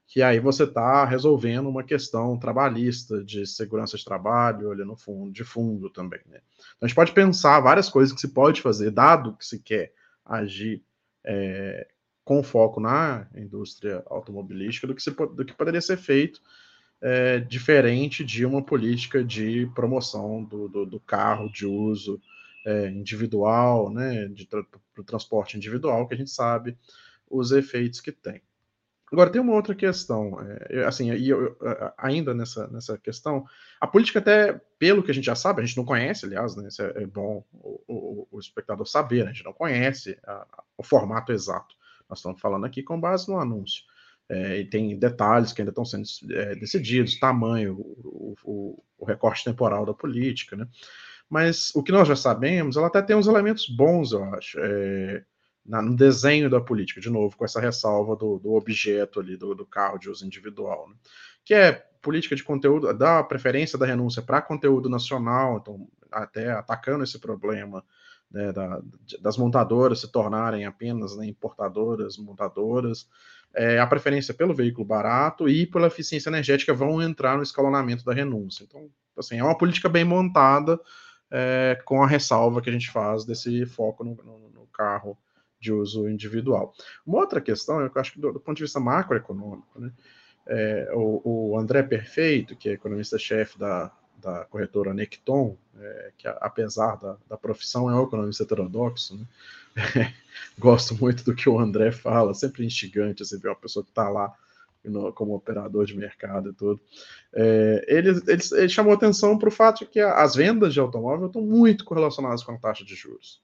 [0.10, 5.32] que aí você está resolvendo uma questão trabalhista, de segurança de trabalho, ali no fundo,
[5.32, 6.20] de fundo também.
[6.26, 6.40] Né?
[6.76, 9.94] Então a gente pode pensar várias coisas que se pode fazer, dado que se quer
[10.26, 10.84] agir
[11.24, 11.88] é,
[12.26, 16.42] com foco na indústria automobilística, do que, se, do que poderia ser feito
[17.02, 22.22] é, diferente de uma política de promoção do, do, do carro de uso
[22.66, 24.64] é, individual, né, de tra
[25.06, 26.78] transporte individual, que a gente sabe
[27.30, 28.42] os efeitos que tem.
[29.12, 30.38] Agora, tem uma outra questão,
[30.70, 31.58] é, assim, e eu,
[31.98, 33.46] ainda nessa, nessa questão,
[33.80, 36.68] a política até, pelo que a gente já sabe, a gente não conhece, aliás, né,
[36.68, 40.34] isso é, é bom o, o, o, espectador saber, né, a gente não conhece a,
[40.34, 41.76] a, o formato exato.
[42.08, 43.84] Nós estamos falando aqui com base no anúncio.
[44.30, 48.36] É, e tem detalhes que ainda estão sendo é, decididos, tamanho, o,
[48.98, 50.68] o, recorte temporal da política, né?
[51.28, 54.60] Mas o que nós já sabemos, ela até tem uns elementos bons, eu acho.
[54.60, 55.24] É,
[55.66, 59.54] na, no desenho da política, de novo, com essa ressalva do, do objeto ali, do,
[59.54, 60.96] do, carro de uso individual, né?
[61.46, 61.72] que é
[62.02, 67.84] política de conteúdo, da preferência da renúncia para conteúdo nacional, então, até atacando esse problema
[68.32, 68.82] né, da,
[69.22, 73.08] das montadoras se tornarem apenas né, importadoras, montadoras,
[73.56, 78.14] é, a preferência pelo veículo barato e pela eficiência energética vão entrar no escalonamento da
[78.14, 78.64] renúncia.
[78.64, 80.80] Então, assim, é uma política bem montada,
[81.32, 85.18] é, com a ressalva que a gente faz desse foco no, no, no carro
[85.60, 86.74] de uso individual.
[87.06, 89.92] Uma outra questão, eu acho que do, do ponto de vista macroeconômico, né,
[90.48, 91.22] é, o,
[91.52, 97.38] o, André Perfeito, que é economista-chefe da, da corretora Necton, é, que apesar da, da
[97.38, 99.26] profissão é um economista heterodoxo, né,
[100.58, 104.10] gosto muito do que o André fala, sempre instigante, assim, ver uma pessoa que está
[104.10, 104.34] lá
[105.14, 106.80] como operador de mercado e tudo.
[107.34, 111.28] É, ele, ele, ele, chamou atenção para o fato de que as vendas de automóvel
[111.28, 113.42] estão muito correlacionadas com a taxa de juros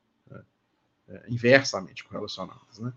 [1.10, 2.94] é, inversamente correlacionadas, né?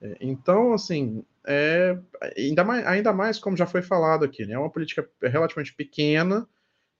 [0.00, 1.98] É, então, assim, é,
[2.36, 4.54] ainda, mais, ainda mais como já foi falado aqui, né?
[4.54, 6.46] É uma política relativamente pequena,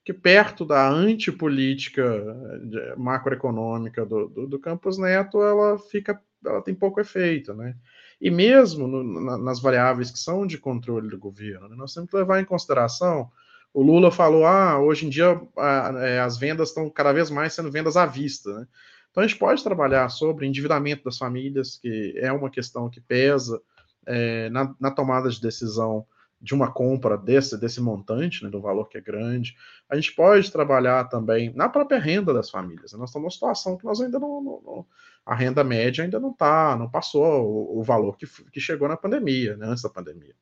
[0.09, 6.75] que perto da antipolítica é, macroeconômica do, do, do Campos Neto, ela fica, ela tem
[6.75, 7.77] pouco efeito, né?
[8.19, 11.77] E mesmo no, na, nas variáveis que são de controle do governo, né?
[11.77, 13.31] nós temos que levar em consideração.
[13.71, 17.53] O Lula falou: ah, hoje em dia a, é, as vendas estão cada vez mais
[17.53, 18.67] sendo vendas à vista, né?
[19.11, 23.61] Então a gente pode trabalhar sobre endividamento das famílias, que é uma questão que pesa
[24.07, 26.07] é, na, na, tomada de decisão
[26.41, 29.57] de uma compra desse, desse montante, né, do valor que é grande.
[29.89, 32.93] A gente pode trabalhar também na própria renda das famílias.
[32.93, 34.43] Nós estamos numa situação que nós ainda não.
[34.43, 34.87] não, não
[35.27, 38.97] a renda média ainda não está, não passou o, o, valor que, que chegou na
[38.97, 40.35] pandemia, né, antes da pandemia.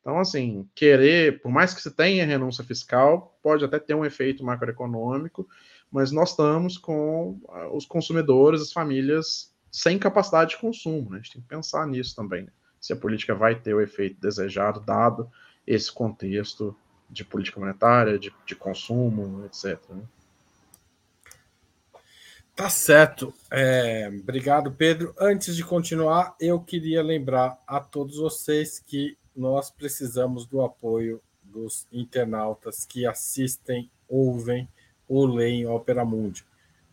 [0.00, 4.42] Então, assim, querer, por mais que se tenha renúncia fiscal, pode até ter um efeito
[4.42, 5.46] macroeconômico,
[5.90, 11.10] mas nós estamos com ah, os consumidores, as famílias sem capacidade de consumo.
[11.10, 11.16] Né?
[11.16, 12.44] A gente tem que pensar nisso também.
[12.44, 12.52] Né?
[12.84, 15.32] Se a política vai ter o efeito desejado, dado
[15.66, 16.76] esse contexto
[17.08, 19.80] de política monetária, de, de consumo, etc.
[19.88, 20.02] Né?
[22.54, 23.32] Tá certo.
[23.50, 25.14] É, obrigado, Pedro.
[25.18, 31.86] Antes de continuar, eu queria lembrar a todos vocês que nós precisamos do apoio dos
[31.90, 34.68] internautas que assistem, ouvem
[35.08, 36.44] ou leem Opera Mundi.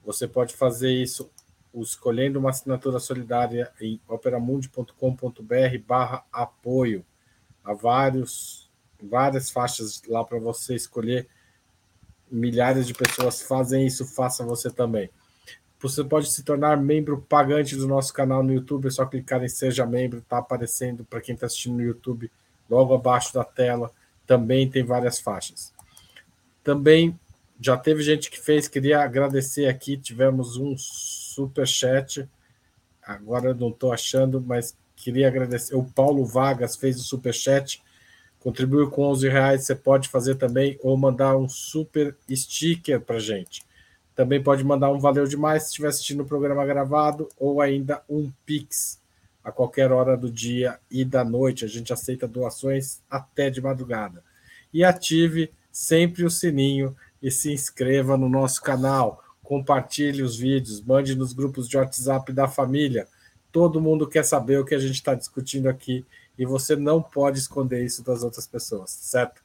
[0.05, 1.29] Você pode fazer isso
[1.75, 7.05] escolhendo uma assinatura solidária em operamundi.com.br barra apoio.
[7.63, 8.69] Há vários,
[9.01, 11.27] várias faixas lá para você escolher.
[12.29, 15.09] Milhares de pessoas fazem isso, faça você também.
[15.79, 19.49] Você pode se tornar membro pagante do nosso canal no YouTube, é só clicar em
[19.49, 22.31] Seja Membro, está aparecendo para quem está assistindo no YouTube,
[22.69, 23.91] logo abaixo da tela.
[24.27, 25.73] Também tem várias faixas.
[26.63, 27.19] Também
[27.63, 32.27] Já teve gente que fez, queria agradecer aqui, tivemos um super chat.
[33.03, 35.75] Agora eu não estou achando, mas queria agradecer.
[35.75, 37.79] O Paulo Vargas fez o super chat,
[38.39, 39.63] contribuiu com 11 reais.
[39.63, 43.63] Você pode fazer também ou mandar um super sticker para gente.
[44.15, 48.31] Também pode mandar um valeu demais se estiver assistindo o programa gravado ou ainda um
[48.43, 48.99] pix
[49.43, 51.63] a qualquer hora do dia e da noite.
[51.63, 54.23] A gente aceita doações até de madrugada.
[54.73, 59.23] E ative sempre o sininho e se inscreva no nosso canal.
[59.43, 63.07] Compartilhe os vídeos, mande nos grupos de WhatsApp da família.
[63.51, 66.05] Todo mundo quer saber o que a gente está discutindo aqui
[66.37, 69.41] e você não pode esconder isso das outras pessoas, certo?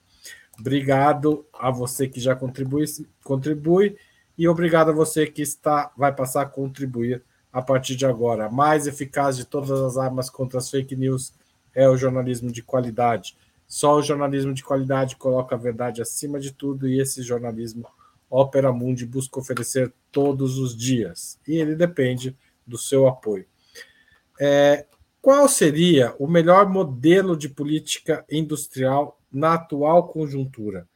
[0.58, 2.84] Obrigado a você que já contribui,
[3.22, 3.96] contribui
[4.38, 7.22] e obrigado a você que está vai passar a contribuir
[7.52, 8.46] a partir de agora.
[8.46, 11.34] A mais eficaz de todas as armas contra as fake news
[11.74, 13.36] é o jornalismo de qualidade.
[13.66, 17.86] Só o jornalismo de qualidade coloca a verdade acima de tudo e esse jornalismo
[18.30, 22.36] Opera Mundi busca oferecer todos os dias e ele depende
[22.66, 23.46] do seu apoio.
[24.40, 24.86] É,
[25.20, 30.88] qual seria o melhor modelo de política industrial na atual conjuntura?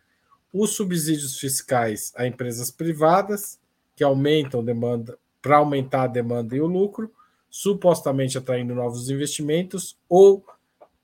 [0.53, 3.59] Os subsídios fiscais a empresas privadas,
[3.97, 7.13] que aumentam demanda para aumentar a demanda e o lucro,
[7.49, 10.45] supostamente atraindo novos investimentos, ou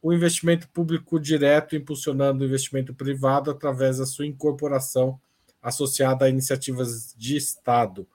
[0.07, 5.21] o investimento público direto impulsionando o investimento privado através da sua incorporação
[5.61, 8.09] associada a iniciativas de Estado.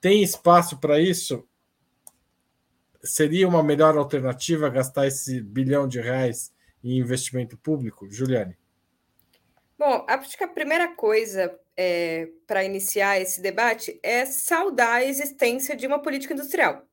[0.00, 1.46] Tem espaço para isso?
[3.00, 6.52] Seria uma melhor alternativa gastar esse bilhão de reais
[6.82, 8.10] em investimento público?
[8.10, 8.58] Juliane.
[9.78, 15.76] Bom, acho que a primeira coisa é, para iniciar esse debate é saudar a existência
[15.76, 16.84] de uma política industrial.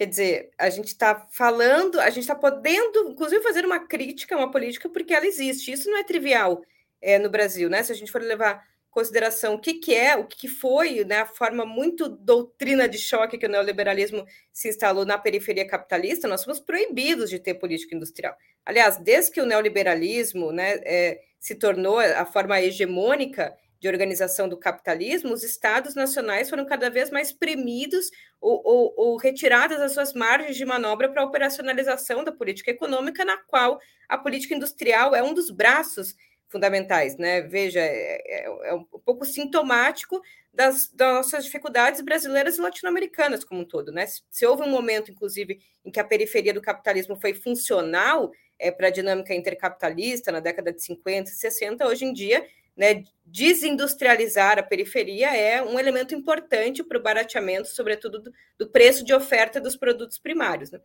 [0.00, 4.38] Quer dizer, a gente está falando, a gente está podendo, inclusive, fazer uma crítica a
[4.38, 5.70] uma política porque ela existe.
[5.70, 6.64] Isso não é trivial
[7.02, 7.82] é, no Brasil, né?
[7.82, 11.04] Se a gente for levar em consideração o que, que é, o que, que foi,
[11.04, 16.26] né, a forma muito doutrina de choque que o neoliberalismo se instalou na periferia capitalista,
[16.26, 18.34] nós somos proibidos de ter política industrial.
[18.64, 24.58] Aliás, desde que o neoliberalismo né, é, se tornou a forma hegemônica de organização do
[24.58, 30.12] capitalismo, os estados nacionais foram cada vez mais premidos ou, ou, ou retiradas as suas
[30.12, 35.22] margens de manobra para a operacionalização da política econômica, na qual a política industrial é
[35.22, 36.14] um dos braços
[36.46, 37.16] fundamentais.
[37.16, 37.40] Né?
[37.40, 40.20] Veja, é, é, é um pouco sintomático
[40.52, 43.90] das, das, nossas dificuldades brasileiras e latino-americanas como um todo.
[43.90, 44.06] Né?
[44.06, 48.70] Se, se houve um momento, inclusive, em que a periferia do capitalismo foi funcional é,
[48.70, 52.46] para a dinâmica intercapitalista, na década de 50 e 60, hoje em dia
[52.76, 59.04] né, desindustrializar a periferia é um elemento importante para o barateamento, sobretudo do, do, preço
[59.04, 60.70] de oferta dos produtos primários.
[60.70, 60.80] Né?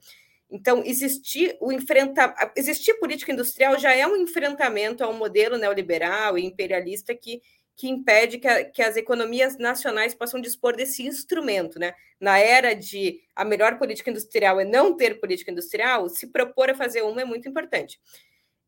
[0.50, 6.46] Então, existir, o enfrenta, existir política industrial já é um enfrentamento ao modelo neoliberal e
[6.46, 7.42] imperialista que,
[7.76, 11.80] que impede que, a, que as economias nacionais possam dispor desse instrumento.
[11.80, 11.94] Né?
[12.20, 16.76] Na era de a melhor política industrial é não ter política industrial, se propor a
[16.76, 18.00] fazer uma é muito importante.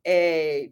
[0.09, 0.69] É,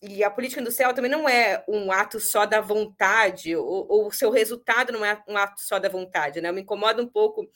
[0.00, 4.30] e a política industrial também não é um ato só da vontade, ou, o seu
[4.30, 6.40] resultado não é um ato só da vontade.
[6.40, 6.50] Né?
[6.50, 7.46] Me incomoda um pouco,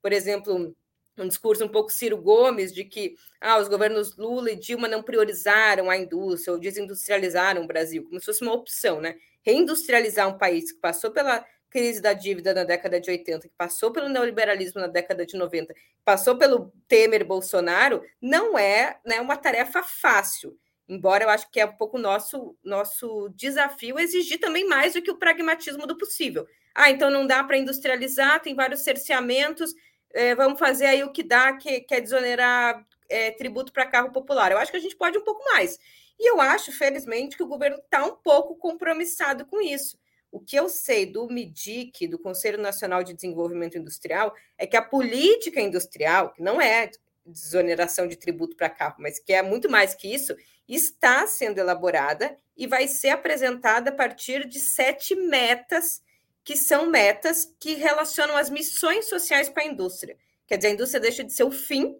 [0.00, 0.74] por exemplo,
[1.18, 5.02] um discurso um pouco Ciro Gomes de que ah, os governos Lula e Dilma não
[5.02, 9.02] priorizaram a indústria ou desindustrializaram o Brasil, como se fosse uma opção.
[9.02, 9.16] Né?
[9.42, 13.92] Reindustrializar um país que passou pela crise da dívida na década de 80, que passou
[13.92, 19.82] pelo neoliberalismo na década de 90, passou pelo Temer Bolsonaro, não é né, uma tarefa
[19.82, 20.58] fácil
[20.90, 25.10] embora eu acho que é um pouco nosso nosso desafio exigir também mais do que
[25.10, 26.46] o pragmatismo do possível.
[26.74, 29.72] Ah, então não dá para industrializar, tem vários cerceamentos,
[30.12, 34.10] é, vamos fazer aí o que dá, que, que é desonerar é, tributo para carro
[34.10, 34.50] popular.
[34.50, 35.78] Eu acho que a gente pode um pouco mais.
[36.18, 39.98] E eu acho, felizmente, que o governo está um pouco compromissado com isso.
[40.30, 44.82] O que eu sei do MIDIC, do Conselho Nacional de Desenvolvimento Industrial, é que a
[44.82, 46.90] política industrial, que não é
[47.26, 50.36] desoneração de tributo para carro, mas que é muito mais que isso,
[50.68, 56.02] está sendo elaborada e vai ser apresentada a partir de sete metas,
[56.44, 60.16] que são metas que relacionam as missões sociais com a indústria.
[60.46, 61.96] Quer dizer, a indústria deixa de ser o fim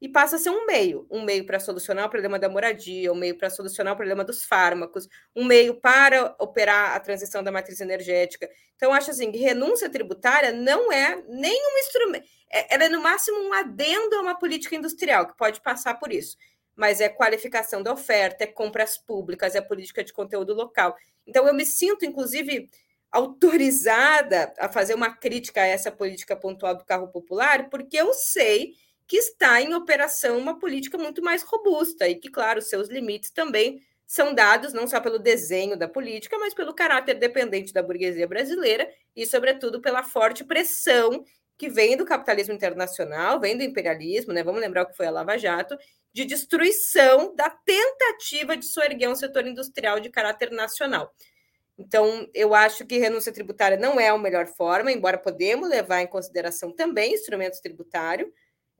[0.00, 3.16] e passa a ser um meio, um meio para solucionar o problema da moradia, um
[3.16, 7.80] meio para solucionar o problema dos fármacos, um meio para operar a transição da matriz
[7.80, 8.48] energética.
[8.76, 13.38] Então, acho assim, que renúncia tributária não é nenhum instrumento, é, ela é no máximo
[13.40, 16.36] um adendo a uma política industrial, que pode passar por isso,
[16.74, 20.96] mas é qualificação da oferta, é compras públicas, é política de conteúdo local.
[21.26, 22.70] Então, eu me sinto, inclusive,
[23.12, 28.74] autorizada a fazer uma crítica a essa política pontual do carro popular, porque eu sei
[29.10, 33.82] que está em operação uma política muito mais robusta e que, claro, seus limites também
[34.06, 38.88] são dados não só pelo desenho da política, mas pelo caráter dependente da burguesia brasileira
[39.16, 41.24] e, sobretudo, pela forte pressão
[41.58, 44.44] que vem do capitalismo internacional, vem do imperialismo, né?
[44.44, 45.76] Vamos lembrar o que foi a Lava Jato,
[46.12, 51.12] de destruição da tentativa de soerguer um setor industrial de caráter nacional.
[51.76, 56.06] Então, eu acho que renúncia tributária não é a melhor forma, embora podemos levar em
[56.06, 58.30] consideração também instrumentos tributários,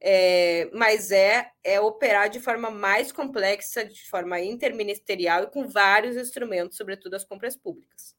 [0.00, 6.16] é, mas é, é operar de forma mais complexa, de forma interministerial e com vários
[6.16, 8.14] instrumentos, sobretudo as compras públicas.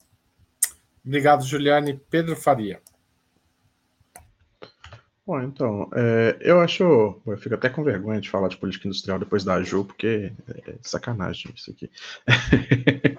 [1.04, 2.00] Obrigado, Juliane.
[2.10, 2.82] Pedro Faria.
[5.32, 6.84] Bom, então, é, eu acho.
[7.26, 10.76] Eu fico até com vergonha de falar de política industrial depois da Ju, porque é
[10.82, 11.90] sacanagem isso aqui.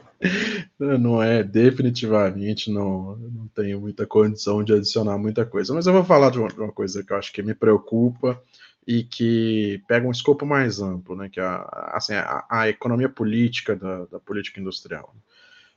[0.79, 5.73] não é, definitivamente, não, não tenho muita condição de adicionar muita coisa.
[5.73, 8.39] Mas eu vou falar de uma, de uma coisa que eu acho que me preocupa
[8.87, 13.09] e que pega um escopo mais amplo, né, que é a, assim, a, a economia
[13.09, 15.15] política da, da política industrial.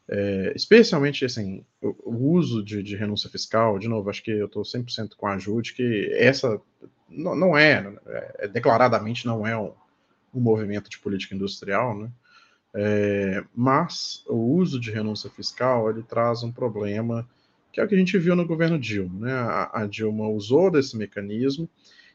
[0.08, 4.62] É, especialmente assim, o, uso de, de, renúncia fiscal, de novo, acho que eu estou
[4.62, 6.62] 100% com a ajuda que essa
[7.10, 7.92] não, não é,
[8.38, 9.74] é, declaradamente não é um,
[10.34, 12.12] um, movimento de política industrial, né?
[12.78, 17.28] É, mas o uso de renúncia fiscal ele traz um problema
[17.72, 19.34] que é o que a gente viu no governo Dilma, né?
[19.34, 21.68] A, a Dilma usou desse mecanismo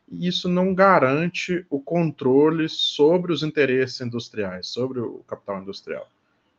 [0.08, 6.08] e isso não garante o controle sobre os interesses industriais, sobre o capital industrial.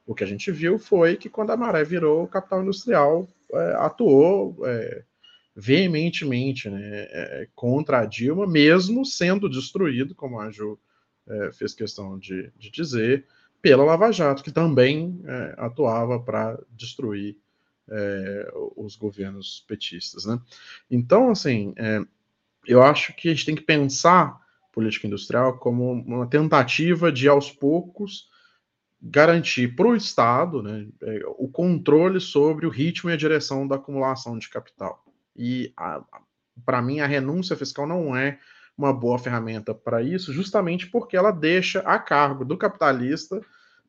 [0.06, 3.74] O que a gente viu foi que quando a maré virou, o capital industrial é,
[3.78, 5.04] atuou é,
[5.56, 10.80] veementemente né, é, contra a Dilma, mesmo sendo destruído, como a Ju
[11.28, 13.26] é, fez questão de, de, dizer,
[13.62, 17.38] pela Lava Jato, que também é, atuava para destruir
[17.90, 20.26] é, os governos petistas.
[20.26, 20.40] Né?
[20.90, 21.76] Então, assim,
[22.66, 24.40] eu acho que a gente tem que pensar
[24.72, 28.31] política industrial como uma tentativa de, aos poucos,
[29.02, 33.76] garantir para o Estado né, é, o controle sobre o ritmo e a direção da
[33.76, 35.04] acumulação de capital.
[35.36, 35.74] E,
[36.64, 38.38] para mim, a renúncia fiscal não é
[38.78, 43.42] uma boa ferramenta para isso, justamente porque ela deixa a cargo do capitalista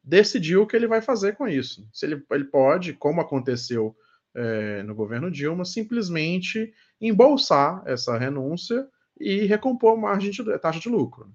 [0.02, 1.86] decidir o que ele vai fazer com isso.
[1.92, 3.94] Se ele, ele pode, como aconteceu
[4.34, 8.88] é, no governo Dilma, simplesmente embolsar essa renúncia
[9.18, 11.30] e recompor margem de taxa de lucro.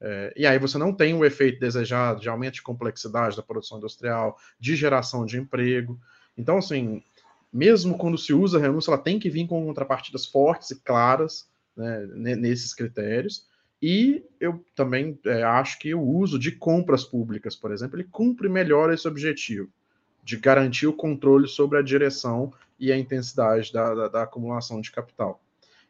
[0.00, 3.78] É, e aí você não tem o efeito desejado de aumento de complexidade da produção
[3.78, 5.98] industrial, de geração de emprego.
[6.36, 7.02] Então, assim,
[7.52, 11.48] mesmo quando se usa a renúncia, ela tem que vir com contrapartidas fortes e claras
[11.76, 13.46] né, nesses critérios.
[13.80, 18.48] E eu também é, acho que o uso de compras públicas, por exemplo, ele cumpre
[18.48, 19.70] melhor esse objetivo
[20.24, 24.90] de garantir o controle sobre a direção e a intensidade da, da, da acumulação de
[24.90, 25.40] capital.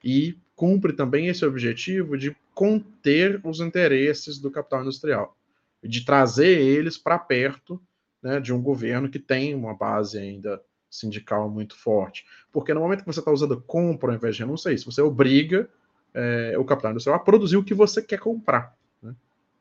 [0.04, 5.36] E cumpre também esse objetivo de conter os interesses do capital industrial,
[5.84, 7.80] de trazer eles para perto
[8.22, 12.24] né, de um governo que tem uma base ainda sindical muito forte.
[12.50, 15.02] Porque no momento que você está usando compra ao invés de renúncia, é isso, você
[15.02, 15.68] obriga
[16.14, 18.74] é, o capital industrial a produzir o que você quer comprar.
[19.02, 19.14] Né?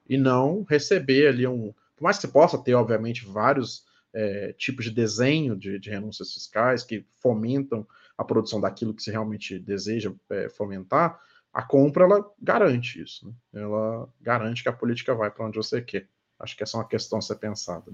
[0.07, 1.73] E não receber ali um.
[1.97, 6.33] Por mais que você possa ter, obviamente, vários é, tipos de desenho de, de renúncias
[6.33, 7.85] fiscais que fomentam
[8.17, 11.19] a produção daquilo que se realmente deseja é, fomentar,
[11.53, 13.27] a compra ela garante isso.
[13.53, 13.61] Né?
[13.61, 16.07] Ela garante que a política vai para onde você quer.
[16.39, 17.91] Acho que essa é uma questão a ser pensada.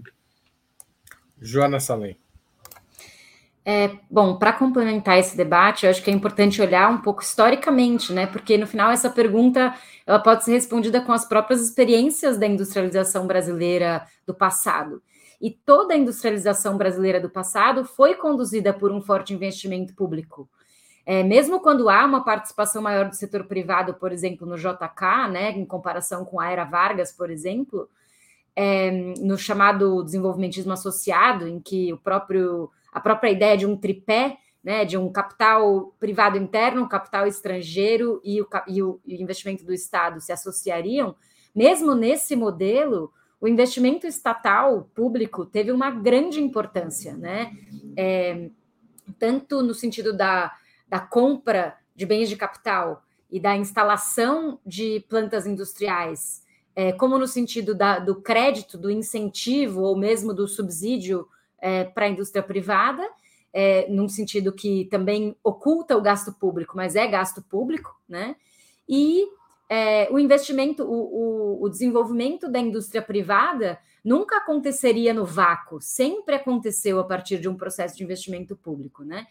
[1.40, 2.18] Joana Salem.
[3.64, 8.12] É, bom, para complementar esse debate, eu acho que é importante olhar um pouco historicamente,
[8.12, 8.26] né?
[8.26, 9.76] Porque no final essa pergunta
[10.08, 15.04] ela pode ser respondida com as próprias experiências da industrialização brasileira do passado
[15.42, 20.48] e toda a industrialização brasileira do passado foi conduzida por um forte investimento público.
[21.04, 25.52] É, mesmo quando há uma participação maior do setor privado, por exemplo, no JK, né,
[25.52, 27.90] em comparação com a Era Vargas, por exemplo,
[28.56, 34.38] é, no chamado desenvolvimentismo associado, em que o próprio, a própria ideia de um tripé,
[34.64, 39.74] né, de um capital privado interno, um capital estrangeiro e o, e o investimento do
[39.74, 41.16] Estado se associariam,
[41.56, 43.12] mesmo nesse modelo,
[43.42, 47.52] o investimento estatal público teve uma grande importância, né?
[47.98, 48.50] É,
[49.18, 50.56] tanto no sentido da,
[50.88, 56.44] da compra de bens de capital e da instalação de plantas industriais,
[56.76, 61.28] é, como no sentido da, do crédito, do incentivo ou mesmo do subsídio
[61.58, 63.08] é, para a indústria privada,
[63.52, 68.36] é, num sentido que também oculta o gasto público, mas é gasto público, né?
[68.88, 69.28] E
[69.74, 76.36] é, o investimento, o, o, o, desenvolvimento da indústria privada nunca aconteceria no vácuo, sempre
[76.36, 79.28] aconteceu a partir de um processo de investimento público, né?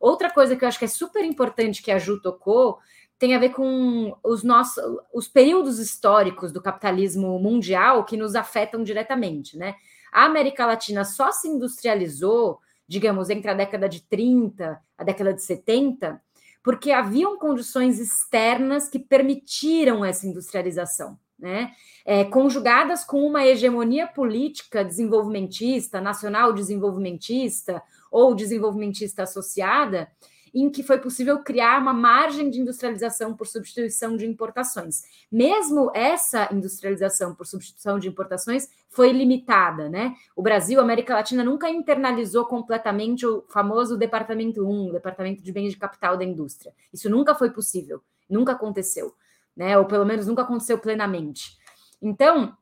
[0.00, 2.78] Outra coisa que eu acho que é super importante que a Ju tocou
[3.18, 4.82] tem a ver com os nossos
[5.12, 9.74] os períodos históricos do capitalismo mundial que nos afetam diretamente, né?
[10.14, 15.42] a América Latina só se industrializou, digamos, entre a década de 30, a década de
[15.42, 16.22] 70,
[16.64, 21.18] porque haviam condições externas que permitiram essa industrialização.
[21.38, 21.72] Né?
[22.06, 30.08] É, conjugadas com uma hegemonia política desenvolvimentista, nacional desenvolvimentista ou desenvolvimentista associada,
[30.54, 35.02] em que foi possível criar uma margem de industrialização por substituição de importações.
[35.30, 40.14] Mesmo essa industrialização por substituição de importações foi limitada, né?
[40.36, 45.72] O Brasil, a América Latina nunca internalizou completamente o famoso Departamento 1, Departamento de Bens
[45.72, 46.72] de Capital da Indústria.
[46.92, 48.00] Isso nunca foi possível,
[48.30, 49.12] nunca aconteceu,
[49.56, 49.76] né?
[49.76, 51.58] Ou pelo menos nunca aconteceu plenamente.
[52.00, 52.56] Então,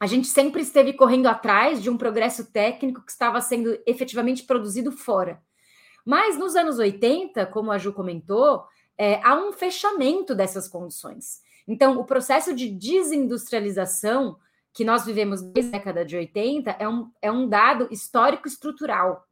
[0.00, 4.90] a gente sempre esteve correndo atrás de um progresso técnico que estava sendo efetivamente produzido
[4.90, 5.42] fora.
[6.04, 8.64] Mas nos anos 80, como a Ju comentou,
[8.98, 11.42] é, há um fechamento dessas condições.
[11.66, 14.36] Então, o processo de desindustrialização
[14.72, 19.26] que nós vivemos desde a década de 80 é um, é um dado histórico estrutural.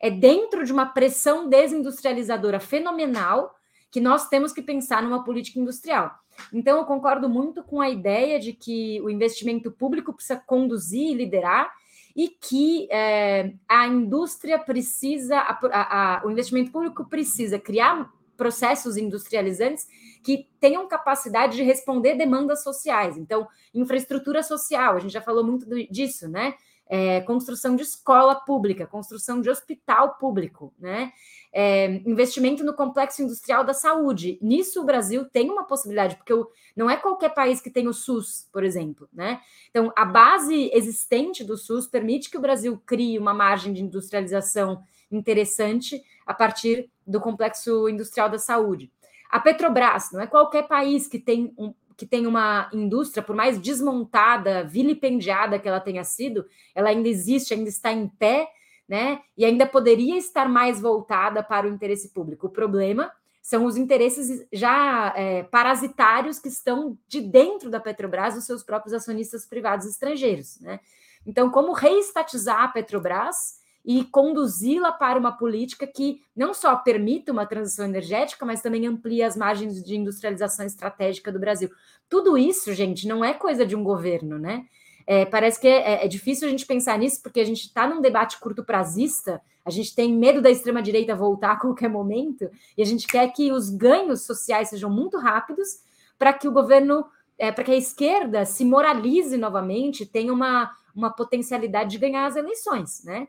[0.00, 3.54] É dentro de uma pressão desindustrializadora fenomenal
[3.90, 6.10] que nós temos que pensar numa política industrial.
[6.52, 11.14] Então, eu concordo muito com a ideia de que o investimento público precisa conduzir e
[11.14, 11.72] liderar
[12.16, 19.86] e que é, a indústria precisa, a, a, o investimento público precisa criar processos industrializantes
[20.24, 23.18] que tenham capacidade de responder demandas sociais.
[23.18, 26.54] Então, infraestrutura social, a gente já falou muito disso, né?
[26.88, 31.12] É, construção de escola pública, construção de hospital público, né?
[31.52, 34.38] É, investimento no complexo industrial da saúde.
[34.40, 37.92] Nisso o Brasil tem uma possibilidade, porque o, não é qualquer país que tem o
[37.92, 39.40] SUS, por exemplo, né?
[39.70, 44.84] Então, a base existente do SUS permite que o Brasil crie uma margem de industrialização
[45.10, 48.90] interessante a partir do complexo industrial da saúde.
[49.30, 53.58] A Petrobras, não é qualquer país que tem, um, que tem uma indústria, por mais
[53.58, 58.48] desmontada, vilipendiada que ela tenha sido, ela ainda existe, ainda está em pé,
[58.88, 59.20] né?
[59.36, 62.46] E ainda poderia estar mais voltada para o interesse público.
[62.46, 68.44] O problema são os interesses já é, parasitários que estão de dentro da Petrobras, os
[68.44, 70.80] seus próprios acionistas privados estrangeiros, né?
[71.24, 77.46] Então, como reestatizar a Petrobras e conduzi-la para uma política que não só permita uma
[77.46, 81.70] transição energética, mas também amplie as margens de industrialização estratégica do Brasil.
[82.08, 84.64] Tudo isso, gente, não é coisa de um governo, né?
[85.06, 88.00] É, parece que é, é, difícil a gente pensar nisso, porque a gente está num
[88.00, 92.84] debate curto prazista, a gente tem medo da extrema-direita voltar a qualquer momento, e a
[92.84, 95.78] gente quer que os ganhos sociais sejam muito rápidos
[96.18, 97.06] para que o governo,
[97.38, 102.34] é, para que a esquerda se moralize novamente, tenha uma, uma potencialidade de ganhar as
[102.34, 103.28] eleições, né?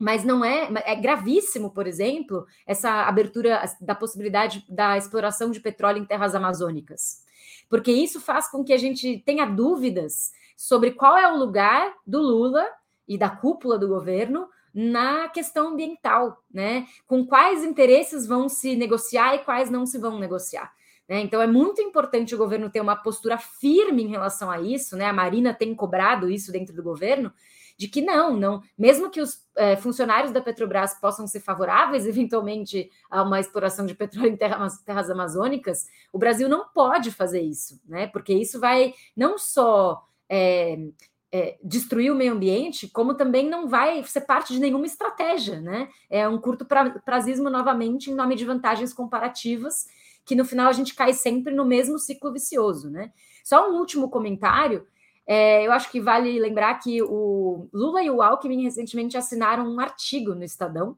[0.00, 5.98] Mas não é, é gravíssimo, por exemplo, essa abertura da possibilidade da exploração de petróleo
[5.98, 7.22] em terras amazônicas,
[7.68, 12.18] porque isso faz com que a gente tenha dúvidas sobre qual é o lugar do
[12.18, 12.66] Lula
[13.06, 16.86] e da cúpula do governo na questão ambiental, né?
[17.06, 20.72] Com quais interesses vão se negociar e quais não se vão negociar.
[21.08, 21.20] Né?
[21.20, 25.06] Então é muito importante o governo ter uma postura firme em relação a isso, né?
[25.06, 27.32] A Marina tem cobrado isso dentro do governo,
[27.80, 32.90] de que não, não, mesmo que os é, funcionários da Petrobras possam ser favoráveis eventualmente
[33.10, 37.80] a uma exploração de petróleo em terras, terras amazônicas, o Brasil não pode fazer isso,
[37.88, 38.06] né?
[38.08, 40.78] Porque isso vai não só é,
[41.32, 45.88] é, destruir o meio ambiente, como também não vai ser parte de nenhuma estratégia, né?
[46.10, 46.66] É um curto
[47.02, 49.86] prazismo novamente em nome de vantagens comparativas,
[50.26, 53.10] que no final a gente cai sempre no mesmo ciclo vicioso, né?
[53.42, 54.86] Só um último comentário
[55.32, 59.78] é, eu acho que vale lembrar que o Lula e o Alckmin recentemente assinaram um
[59.78, 60.96] artigo no Estadão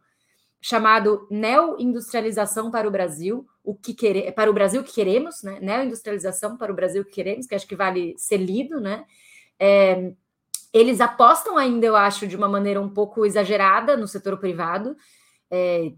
[0.58, 4.32] chamado Neo-industrialização para o Brasil, o que quere...
[4.32, 5.58] para o Brasil que queremos, né?
[5.60, 9.04] Neo-industrialização para o Brasil que queremos, que acho que vale ser lido, né?
[9.60, 10.14] É,
[10.72, 14.96] eles apostam ainda, eu acho, de uma maneira um pouco exagerada no setor privado,
[15.50, 15.92] é,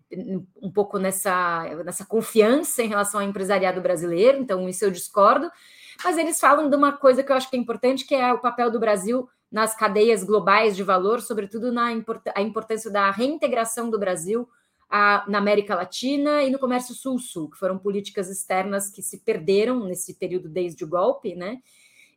[0.60, 5.48] um pouco nessa, nessa confiança em relação ao empresariado brasileiro, então isso eu discordo,
[6.02, 8.38] mas eles falam de uma coisa que eu acho que é importante, que é o
[8.38, 13.88] papel do Brasil nas cadeias globais de valor, sobretudo na import a importância da reintegração
[13.88, 14.48] do Brasil
[14.90, 19.84] a, na América Latina e no comércio sul-sul, que foram políticas externas que se perderam
[19.84, 21.60] nesse período desde o golpe, né?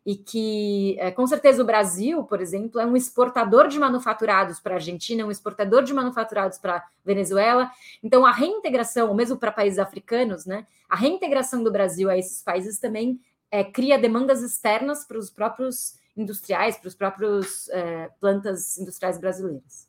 [0.05, 4.75] E que, é, com certeza, o Brasil, por exemplo, é um exportador de manufaturados para
[4.75, 7.69] a Argentina, um exportador de manufaturados para a Venezuela.
[8.01, 10.65] Então, a reintegração, mesmo para países africanos, né?
[10.87, 13.19] A reintegração do Brasil a esses países também
[13.51, 19.87] é, cria demandas externas para os próprios industriais, para os próprios é, plantas industriais brasileiras.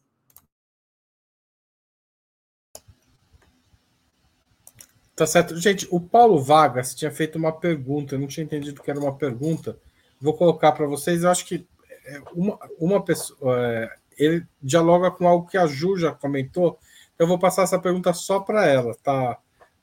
[5.18, 5.56] Tá certo.
[5.56, 9.16] Gente, o Paulo Vargas tinha feito uma pergunta, eu não tinha entendido que era uma
[9.16, 9.76] pergunta.
[10.20, 11.24] Vou colocar para vocês.
[11.24, 11.66] Eu acho que
[12.04, 13.58] é, uma, uma pessoa.
[13.60, 16.78] É, ele dialoga com algo que a Ju já comentou.
[17.18, 19.38] Eu vou passar essa pergunta só para ela, tá?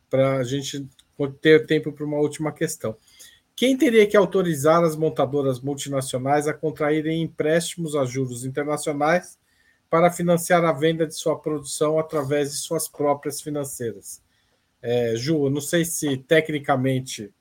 [0.09, 0.87] Para a gente
[1.41, 2.95] ter tempo para uma última questão.
[3.55, 9.39] Quem teria que autorizar as montadoras multinacionais a contraírem empréstimos a juros internacionais
[9.89, 14.21] para financiar a venda de sua produção através de suas próprias financeiras?
[14.81, 17.33] É, Ju, não sei se tecnicamente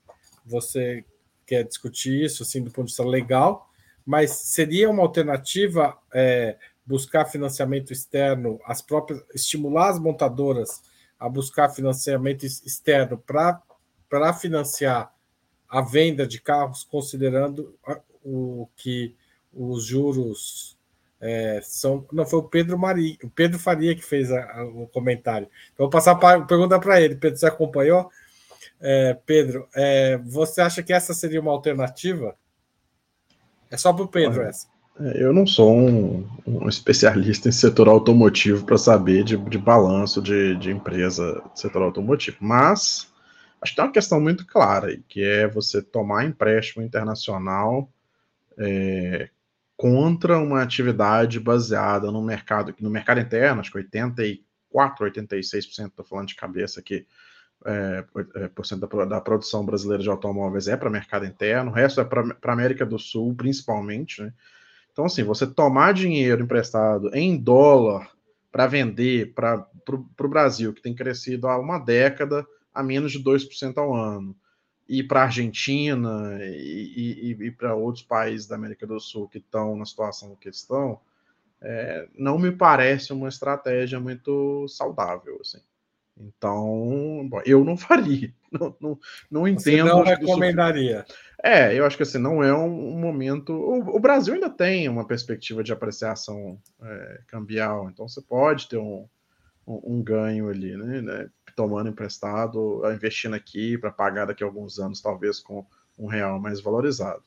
[0.45, 1.03] você
[1.45, 3.69] quer discutir isso, assim, do ponto de vista legal,
[4.05, 10.81] mas seria uma alternativa é, buscar financiamento externo, as próprias estimular as montadoras
[11.19, 15.14] a buscar financiamento externo para financiar
[15.69, 17.75] a venda de carros, considerando
[18.23, 19.15] o que
[19.53, 20.77] os juros
[21.19, 22.05] é, são.
[22.11, 25.47] Não, foi o Pedro Maria, o Pedro Faria que fez a, a, o comentário.
[25.73, 27.15] Então, vou passar a pergunta para ele.
[27.15, 28.09] Pedro, você acompanhou?
[28.79, 32.35] É, Pedro, é, você acha que essa seria uma alternativa?
[33.71, 34.67] É só para o Pedro Olha, essa.
[34.99, 40.21] É, eu não sou um, um especialista em setor automotivo para saber de, de balanço
[40.21, 43.07] de, de empresa do setor automotivo, mas
[43.65, 47.91] acho que tem uma questão muito clara aí, que é você tomar empréstimo internacional
[48.57, 49.29] é,
[49.75, 56.27] contra uma atividade baseada no mercado, no mercado interno, acho que 84, 86%, estou falando
[56.27, 57.07] de cabeça aqui,
[57.65, 58.05] é,
[58.35, 61.99] é, por cento da, da, produção brasileira de automóveis é para mercado interno, o resto
[61.99, 64.21] é para a América do Sul, principalmente.
[64.21, 64.31] Né?
[64.91, 68.11] Então, assim, você tomar dinheiro emprestado em dólar
[68.51, 72.45] para vender para o Brasil, que tem crescido há uma década
[72.75, 74.35] a menos de 2% ao ano,
[74.87, 79.39] e para a Argentina e, e, e para outros países da América do Sul que
[79.39, 80.99] estão na situação que estão,
[81.61, 85.39] é, não me parece uma estratégia muito saudável.
[85.41, 85.59] Assim.
[86.17, 88.33] Então, bom, eu não faria.
[88.51, 88.99] Não, não,
[89.29, 89.63] não entendo.
[89.63, 91.05] Você não recomendaria.
[91.43, 93.53] É, eu acho que assim, não é um, um momento.
[93.53, 98.77] O, o, Brasil ainda tem uma perspectiva de apreciação é, cambial, então você pode ter
[98.77, 99.07] um,
[99.67, 101.29] um, um ganho ali, né, né?
[101.55, 105.65] Tomando emprestado, investindo aqui para pagar daqui a alguns anos, talvez com
[105.97, 107.23] um real mais valorizado.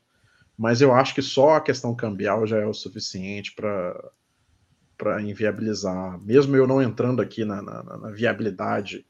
[0.56, 4.12] Mas eu acho que só a questão cambial já é o suficiente para
[4.98, 9.06] para inviabilizar, mesmo eu não entrando aqui na, na, na viabilidade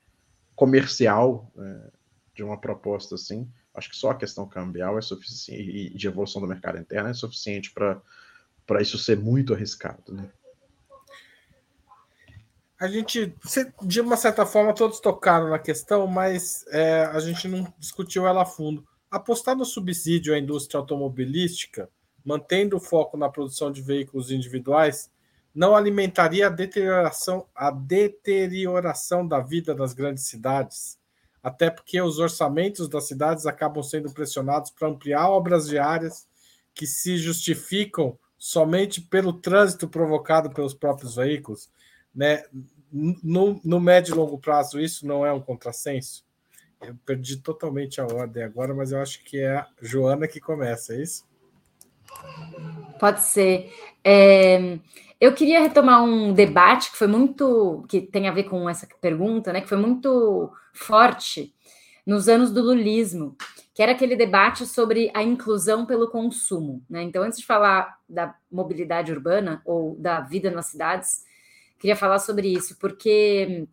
[0.54, 1.90] comercial é,
[2.34, 6.42] de uma proposta assim, acho que só a questão cambial é suficiente e de evolução
[6.42, 10.12] do mercado interno é suficiente para isso ser muito arriscado.
[10.12, 10.28] Né?
[12.78, 13.34] A gente,
[13.82, 18.42] de uma certa forma, todos tocaram na questão, mas é, a gente não discutiu ela
[18.42, 18.86] a fundo.
[19.10, 21.90] Apostar no subsídio à indústria automobilística,
[22.24, 25.10] mantendo o foco na produção de veículos individuais,
[25.52, 31.00] não alimentaria a deterioração, a deterioração da vida nas grandes cidades,
[31.42, 36.28] até porque os orçamentos das cidades acabam sendo pressionados para ampliar obras viárias
[36.72, 41.68] que se justificam somente pelo trânsito provocado pelos próprios veículos,
[42.18, 42.42] né?
[42.90, 46.26] No, no médio e longo prazo, isso não é um contrassenso?
[46.80, 50.94] Eu perdi totalmente a ordem agora, mas eu acho que é a Joana que começa,
[50.94, 51.24] é isso?
[52.98, 53.72] Pode ser.
[54.02, 54.78] É,
[55.20, 59.52] eu queria retomar um debate que foi muito, que tem a ver com essa pergunta,
[59.52, 59.60] né?
[59.60, 61.54] Que foi muito forte
[62.04, 63.36] nos anos do lulismo,
[63.74, 66.82] que era aquele debate sobre a inclusão pelo consumo.
[66.88, 67.02] Né?
[67.02, 71.27] Então, antes de falar da mobilidade urbana ou da vida nas cidades,
[71.78, 73.66] queria falar sobre isso, porque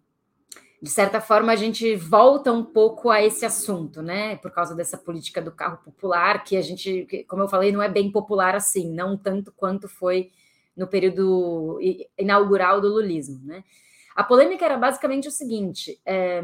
[0.82, 4.36] de certa forma a gente volta um pouco a esse assunto, né?
[4.38, 7.90] Por causa dessa política do carro popular, que a gente, como eu falei, não é
[7.90, 10.32] bem popular assim, não tanto quanto foi
[10.76, 11.80] no período
[12.18, 13.42] inaugural do lulismo.
[13.44, 13.64] Né?
[14.16, 16.42] A polêmica era basicamente o seguinte: é,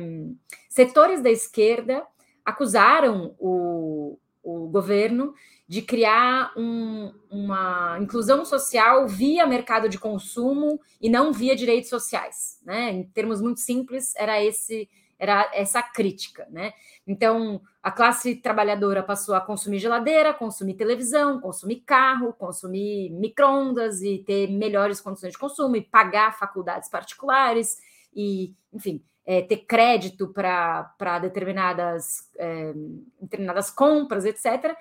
[0.70, 2.04] setores da esquerda
[2.44, 5.34] acusaram o, o governo
[5.72, 12.60] de criar um, uma inclusão social via mercado de consumo e não via direitos sociais.
[12.66, 12.92] Né?
[12.92, 16.74] Em termos muito simples, era esse era essa crítica, né?
[17.06, 24.18] Então, a classe trabalhadora passou a consumir geladeira, consumir televisão, consumir carro, consumir microondas e
[24.18, 27.78] ter melhores condições de consumo e pagar faculdades particulares
[28.16, 32.74] e, enfim, é, ter crédito para determinadas, é,
[33.22, 34.76] determinadas compras, etc.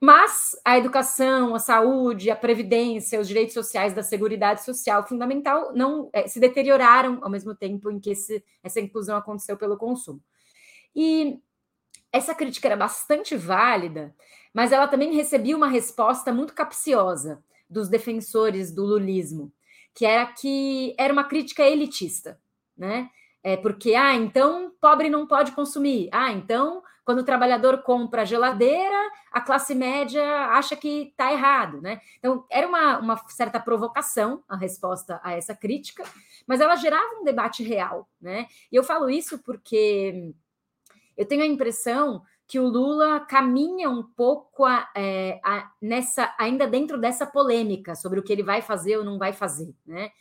[0.00, 6.08] Mas a educação, a saúde, a previdência, os direitos sociais da seguridade social fundamental não
[6.10, 10.22] é, se deterioraram ao mesmo tempo em que esse, essa inclusão aconteceu pelo consumo.
[10.96, 11.38] E
[12.10, 14.14] essa crítica era bastante válida,
[14.54, 19.52] mas ela também recebia uma resposta muito capciosa dos defensores do lulismo,
[19.94, 22.40] que era que era uma crítica elitista,
[22.76, 23.10] né?
[23.42, 26.08] É porque, ah, então pobre não pode consumir.
[26.12, 32.00] Ah, então quando o trabalhador compra geladeira, a classe média acha que está errado, né?
[32.20, 36.04] Então, era uma, uma certa provocação a resposta a essa crítica,
[36.46, 38.46] mas ela gerava um debate real, né?
[38.70, 40.32] E eu falo isso porque
[41.16, 46.64] eu tenho a impressão que o Lula caminha um pouco a, é, a, nessa, ainda
[46.64, 50.12] dentro dessa polêmica sobre o que ele vai fazer ou não vai fazer, né?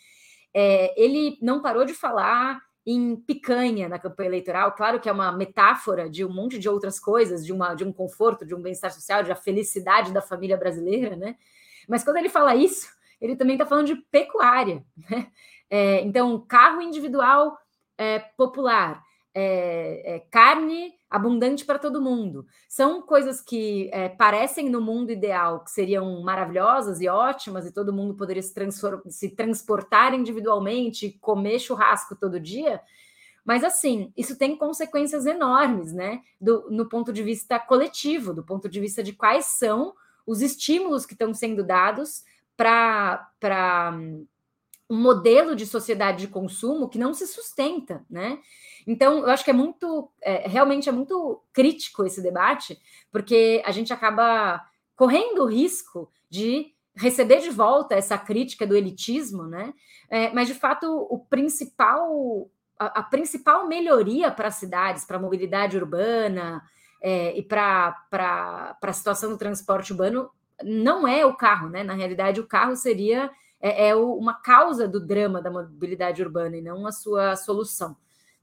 [0.52, 4.72] É, ele não parou de falar em picanha na campanha eleitoral.
[4.74, 7.94] Claro que é uma metáfora de um monte de outras coisas, de, uma, de um
[7.94, 11.36] conforto, de um bem-estar social, de a felicidade da família brasileira, né?
[11.88, 12.88] Mas quando ele fala isso,
[13.20, 15.28] ele também está falando de pecuária, né?
[15.70, 17.56] É, então, carro individual
[17.96, 19.04] é, popular,
[19.36, 22.45] é, é, carne abundante para todo mundo.
[22.68, 27.93] São coisas que é, parecem no mundo ideal que seriam maravilhosas e ótimas e todo
[27.93, 28.53] mundo poderia se,
[29.07, 32.80] se transportar individualmente, comer churrasco todo dia.
[33.43, 36.22] Mas assim, isso tem consequências enormes, né?
[36.39, 39.95] Do, no ponto de vista coletivo, do ponto de vista de quais são
[40.28, 42.24] os estímulos que estão sendo dados
[42.55, 43.97] para
[44.90, 48.40] um modelo de sociedade de consumo que não se sustenta, né?
[48.88, 52.80] Então, eu acho que é muito, é, realmente é muito crítico esse debate,
[53.12, 54.66] porque a gente acaba
[54.96, 59.74] correndo o risco de receber de volta essa crítica do elitismo, né?
[60.10, 65.22] É, mas de fato, o principal, a, a principal melhoria para as cidades, para a
[65.22, 66.64] mobilidade urbana
[67.02, 70.30] é, e para a situação do transporte urbano
[70.64, 71.84] não é o carro, né?
[71.84, 73.32] Na realidade, o carro seria
[73.62, 77.95] é, é uma causa do drama da mobilidade urbana e não a sua solução,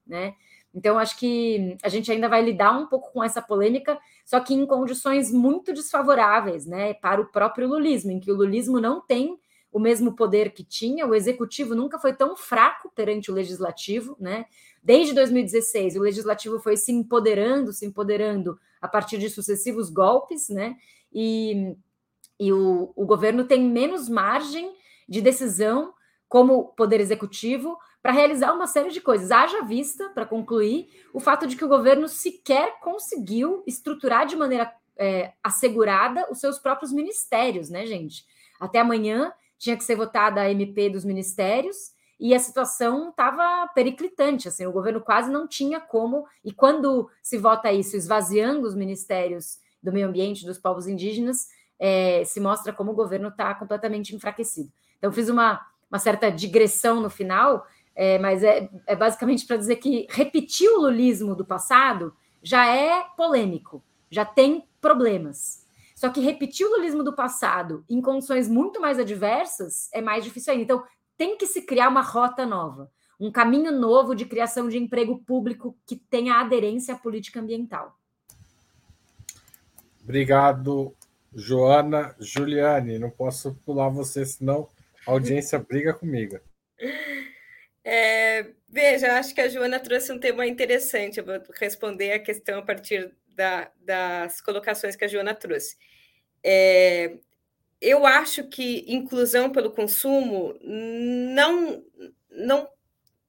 [0.06, 0.34] né?
[0.76, 4.52] Então, acho que a gente ainda vai lidar um pouco com essa polêmica, só que
[4.52, 9.38] em condições muito desfavoráveis, né, para o próprio lulismo, em que o lulismo não tem
[9.72, 14.46] o mesmo poder que tinha, o executivo nunca foi tão fraco perante o legislativo, né?
[14.82, 20.76] Desde 2016, o legislativo foi se empoderando, se empoderando a partir de sucessivos golpes, né?
[21.12, 21.74] E,
[22.38, 24.75] e o, o governo tem menos margem
[25.08, 25.92] de decisão
[26.28, 29.30] como poder executivo para realizar uma série de coisas.
[29.30, 34.72] Haja vista, para concluir, o fato de que o governo sequer conseguiu estruturar de maneira
[34.96, 38.24] é, assegurada os seus próprios ministérios, né, gente?
[38.60, 44.48] Até amanhã tinha que ser votada a MP dos ministérios e a situação estava periclitante,
[44.48, 49.58] assim, o governo quase não tinha como, e quando se vota isso esvaziando os ministérios
[49.82, 51.48] do meio ambiente, dos povos indígenas,
[51.78, 54.72] é, se mostra como o governo está completamente enfraquecido.
[54.98, 59.76] Então, fiz uma, uma certa digressão no final, é, mas é, é basicamente para dizer
[59.76, 65.66] que repetir o lulismo do passado já é polêmico, já tem problemas.
[65.94, 70.52] Só que repetir o lulismo do passado em condições muito mais adversas é mais difícil
[70.52, 70.64] ainda.
[70.64, 70.84] Então,
[71.16, 75.74] tem que se criar uma rota nova, um caminho novo de criação de emprego público
[75.86, 77.98] que tenha aderência à política ambiental.
[80.04, 80.94] Obrigado,
[81.34, 82.14] Joana.
[82.20, 84.68] Juliane, não posso pular você, senão
[85.06, 86.40] a audiência briga comigo.
[87.84, 91.18] É, veja, acho que a Joana trouxe um tema interessante.
[91.18, 95.76] Eu vou responder a questão a partir da, das colocações que a Joana trouxe.
[96.42, 97.16] É,
[97.80, 101.84] eu acho que inclusão pelo consumo não,
[102.30, 102.68] não,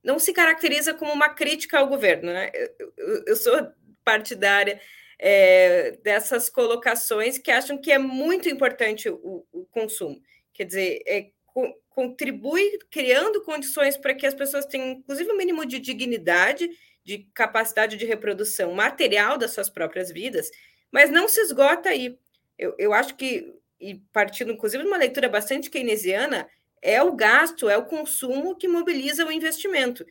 [0.03, 2.31] não se caracteriza como uma crítica ao governo.
[2.33, 2.49] Né?
[2.53, 3.71] Eu, eu, eu sou
[4.03, 4.81] partidária
[5.19, 10.19] é, dessas colocações que acham que é muito importante o, o consumo.
[10.53, 11.29] Quer dizer, é,
[11.89, 16.69] contribui criando condições para que as pessoas tenham, inclusive, o um mínimo de dignidade,
[17.03, 20.51] de capacidade de reprodução material das suas próprias vidas,
[20.91, 22.17] mas não se esgota aí.
[22.57, 26.47] Eu, eu acho que, e partindo, inclusive, de uma leitura bastante keynesiana,
[26.81, 30.05] é o gasto, é o consumo que mobiliza o investimento.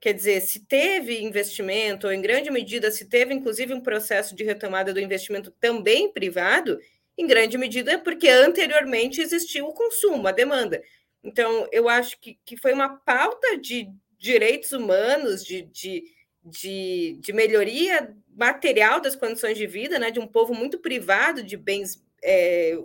[0.00, 4.44] Quer dizer, se teve investimento, ou em grande medida se teve, inclusive, um processo de
[4.44, 6.78] retomada do investimento também privado,
[7.22, 10.82] em grande medida porque anteriormente existiu o consumo, a demanda.
[11.22, 16.04] Então, eu acho que, que foi uma pauta de direitos humanos, de, de,
[16.44, 21.56] de, de melhoria material das condições de vida, né, de um povo muito privado de
[21.56, 22.76] bens, é,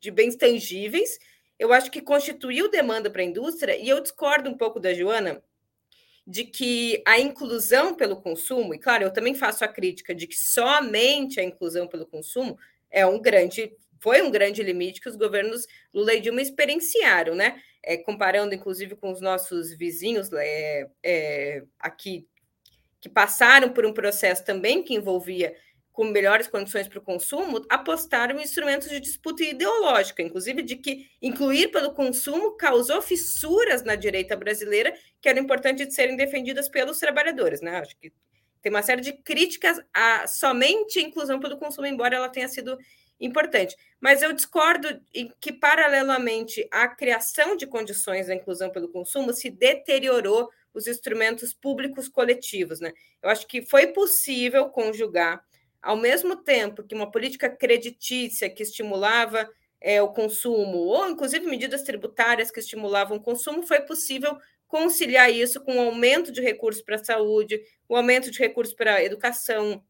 [0.00, 1.18] de bens tangíveis.
[1.58, 5.42] Eu acho que constituiu demanda para a indústria, e eu discordo um pouco da Joana
[6.26, 10.36] de que a inclusão pelo consumo, e claro, eu também faço a crítica de que
[10.36, 12.58] somente a inclusão pelo consumo
[12.94, 17.60] é um grande, foi um grande limite que os governos Lula e Dilma experienciaram, né?
[17.82, 22.26] É, comparando, inclusive, com os nossos vizinhos é, é, aqui,
[23.00, 25.54] que passaram por um processo também que envolvia
[25.92, 31.08] com melhores condições para o consumo, apostaram em instrumentos de disputa ideológica, inclusive de que
[31.22, 36.98] incluir pelo consumo causou fissuras na direita brasileira que eram importantes de serem defendidas pelos
[36.98, 37.76] trabalhadores, né?
[37.76, 38.12] Acho que
[38.64, 42.78] tem uma série de críticas a somente inclusão pelo consumo, embora ela tenha sido
[43.20, 43.76] importante.
[44.00, 49.50] Mas eu discordo em que, paralelamente à criação de condições da inclusão pelo consumo, se
[49.50, 52.80] deteriorou os instrumentos públicos coletivos.
[52.80, 52.94] Né?
[53.22, 55.44] Eu acho que foi possível conjugar,
[55.82, 59.46] ao mesmo tempo que uma política creditícia que estimulava
[59.78, 64.38] é, o consumo, ou inclusive medidas tributárias que estimulavam o consumo, foi possível
[64.74, 68.96] conciliar isso com o aumento de recursos para a saúde, o aumento de recursos para
[68.96, 69.80] a educação,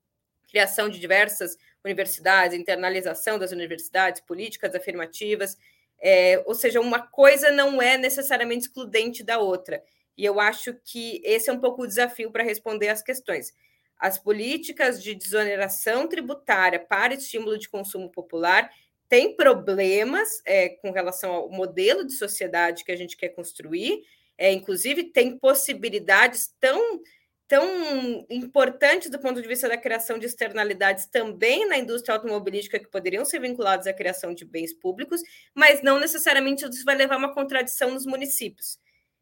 [0.46, 5.56] criação de diversas universidades, internalização das universidades, políticas afirmativas.
[5.98, 9.82] É, ou seja, uma coisa não é necessariamente excludente da outra.
[10.18, 13.54] E eu acho que esse é um pouco o desafio para responder às questões.
[13.98, 18.70] As políticas de desoneração tributária para estímulo de consumo popular
[19.08, 24.02] têm problemas é, com relação ao modelo de sociedade que a gente quer construir,
[24.36, 27.00] é, inclusive tem possibilidades tão
[27.46, 32.88] tão importantes do ponto de vista da criação de externalidades também na indústria automobilística que
[32.88, 35.20] poderiam ser vinculadas à criação de bens públicos,
[35.54, 38.78] mas não necessariamente isso vai levar a uma contradição nos municípios.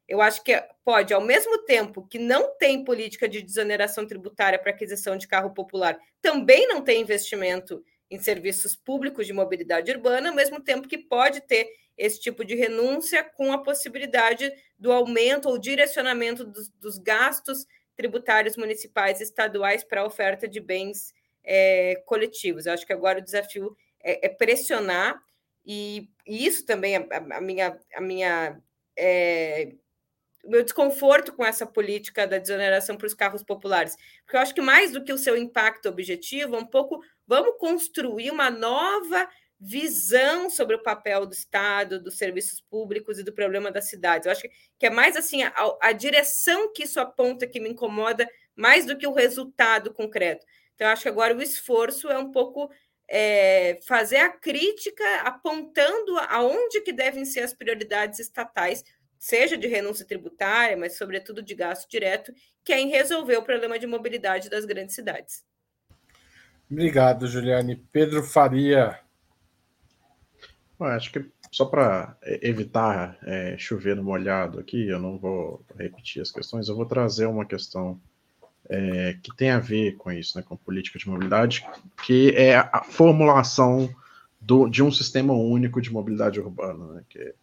[0.08, 0.52] Eu acho que
[0.84, 5.52] pode, ao mesmo tempo que não tem política de desoneração tributária para aquisição de carro
[5.54, 10.98] popular, também não tem investimento em serviços públicos de mobilidade urbana, ao mesmo tempo que
[10.98, 16.98] pode ter esse tipo de renúncia com a possibilidade do aumento ou direcionamento dos, dos
[16.98, 22.66] gastos tributários municipais e estaduais para a oferta de bens é, coletivos.
[22.66, 25.18] Eu acho que agora o desafio é, é pressionar,
[25.64, 28.60] e, e, isso também, a, a minha, a minha
[28.94, 29.72] é,
[30.44, 34.60] meu desconforto com essa política da desoneração para os carros populares, porque eu acho que
[34.60, 39.28] mais do que o seu impacto objetivo, é um pouco vamos construir uma nova
[39.64, 44.26] visão sobre o papel do Estado, dos serviços públicos e do problema das cidades.
[44.26, 44.42] Eu acho
[44.76, 48.98] que é mais assim a, a direção que isso aponta que me incomoda mais do
[48.98, 50.44] que o resultado concreto.
[50.74, 52.68] Então, acho que agora o esforço é um pouco
[53.08, 58.82] é, fazer a crítica apontando aonde que devem ser as prioridades estatais,
[59.22, 63.78] seja de renúncia tributária, mas sobretudo de gasto direto, que é em resolver o problema
[63.78, 65.44] de mobilidade das grandes cidades.
[66.68, 67.76] Obrigado, Juliane.
[67.92, 68.98] Pedro Faria,
[70.80, 76.32] acho que só para evitar é, chover no molhado aqui, eu não vou repetir as
[76.32, 78.00] questões, eu vou trazer uma questão
[78.68, 81.64] é, que tem a ver com isso, né, com política de mobilidade,
[82.04, 83.88] que é a formulação
[84.40, 87.36] do, de um sistema único de mobilidade urbana, né, que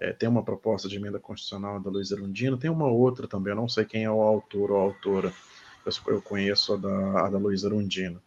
[0.00, 3.56] é, tem uma proposta de emenda constitucional da Luiz Erundino, tem uma outra também, eu
[3.56, 5.32] não sei quem é o autor ou a autora,
[6.06, 8.20] eu conheço a da, a da Luiz Erundino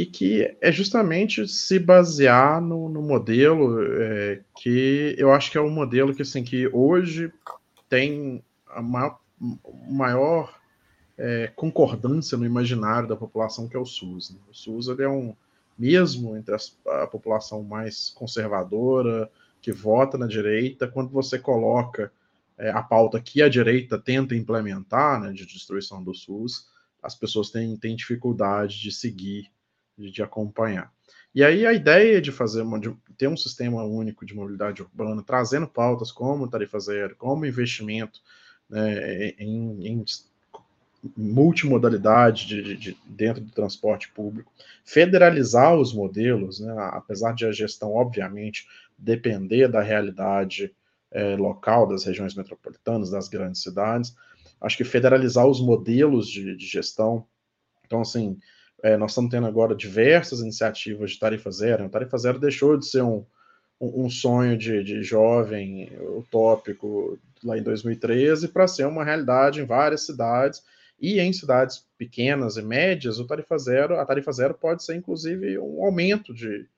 [0.00, 5.60] e que é justamente se basear no, no modelo é, que eu acho que é
[5.60, 7.30] um modelo que, assim, que hoje
[7.86, 9.20] tem a maior,
[9.90, 10.58] maior
[11.18, 14.30] é, concordância no imaginário da população, que é o SUS.
[14.30, 14.38] Né?
[14.50, 15.36] O SUS ele é um,
[15.78, 19.30] mesmo entre as, a população mais conservadora,
[19.60, 22.12] que vota na direita, quando você coloca
[22.58, 26.68] é, a pauta que a direita tenta implementar, né, de destruição do SUS,
[27.02, 29.50] as pessoas têm, têm dificuldade de seguir
[29.96, 30.92] de, de acompanhar.
[31.34, 35.22] E aí a ideia de fazer uma, de ter um sistema único de mobilidade urbana,
[35.22, 38.20] trazendo pautas como tarifa zero, como investimento
[38.68, 40.04] né, em, em
[41.16, 44.52] multimodalidade de, de, dentro do transporte público,
[44.84, 48.66] federalizar os modelos, né, apesar de a gestão, obviamente,
[49.00, 50.74] depender da realidade
[51.10, 54.14] é, local das regiões metropolitanas, das grandes cidades,
[54.60, 57.26] acho que federalizar os modelos de, de gestão,
[57.90, 58.38] então, assim,
[58.84, 61.84] é, nós estamos tendo agora diversas iniciativas de tarifa zero.
[61.84, 63.26] A tarifa zero deixou de ser um,
[63.80, 69.64] um, um sonho de, de jovem utópico lá em 2013 para ser uma realidade em
[69.64, 70.62] várias cidades.
[71.00, 75.58] E em cidades pequenas e médias, o tarifa zero, a tarifa zero pode ser inclusive
[75.58, 76.68] um aumento de,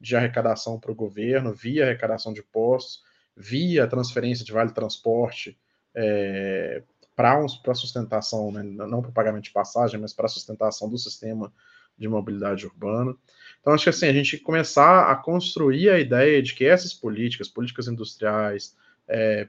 [0.00, 3.02] de arrecadação para o governo via arrecadação de postos,
[3.36, 5.58] via transferência de vale transporte
[5.94, 6.82] é,
[7.14, 11.52] para a sustentação, né, não para pagamento de passagem, mas para sustentação do sistema
[11.98, 13.14] de mobilidade urbana.
[13.60, 17.48] Então, acho que assim, a gente começar a construir a ideia de que essas políticas,
[17.48, 18.76] políticas industriais,
[19.08, 19.48] é,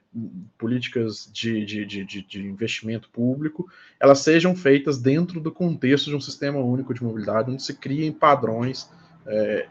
[0.57, 3.69] políticas de, de, de, de, investimento público,
[3.99, 8.11] elas sejam feitas dentro do contexto de um sistema único de mobilidade, onde se criem
[8.11, 8.89] padrões
[9.25, 9.67] é,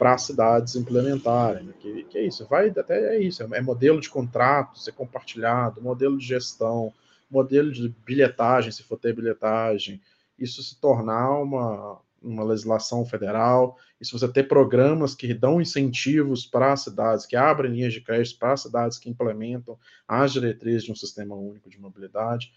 [0.00, 1.64] para as cidades implementarem.
[1.64, 1.74] Né?
[1.78, 6.16] Que, que, é isso, vai até é isso, é modelo de contrato ser compartilhado, modelo
[6.16, 6.90] de gestão,
[7.30, 10.00] modelo de bilhetagem, se for ter bilhetagem,
[10.38, 16.46] isso se tornar uma, uma legislação federal, e se você ter programas que dão incentivos
[16.46, 19.78] para as cidades, que abrem linhas de crédito para as cidades que implementam
[20.08, 22.50] as diretrizes de um sistema único de mobilidade,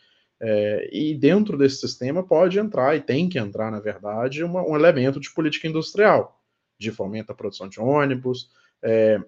[0.46, 4.76] É, e dentro desse sistema pode entrar, e tem que entrar, na verdade, uma, um
[4.76, 6.43] elemento de política industrial,
[6.84, 8.50] de fomento à produção de ônibus,
[8.82, 9.20] é,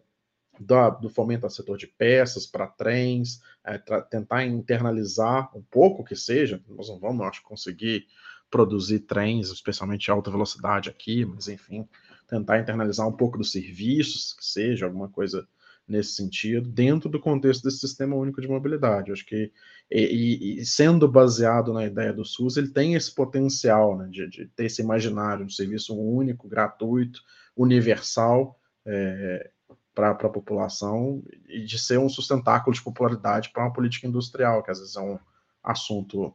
[0.60, 3.78] do, do fomento ao setor de peças para trens, é,
[4.10, 8.08] tentar internalizar um pouco que seja, nós não vamos, acho, conseguir
[8.50, 11.88] produzir trens, especialmente alta velocidade aqui, mas enfim,
[12.28, 15.48] tentar internalizar um pouco dos serviços, que seja alguma coisa
[15.88, 19.12] nesse sentido, dentro do contexto desse sistema único de mobilidade.
[19.12, 19.52] acho que,
[19.92, 24.48] e, e, sendo baseado na ideia do SUS, ele tem esse potencial né, de, de,
[24.48, 27.22] ter esse imaginário de serviço único, gratuito,
[27.56, 29.50] universal é,
[29.94, 34.72] para a população e de ser um sustentáculo de popularidade para uma política industrial, que
[34.72, 35.18] às vezes é um
[35.64, 36.34] assunto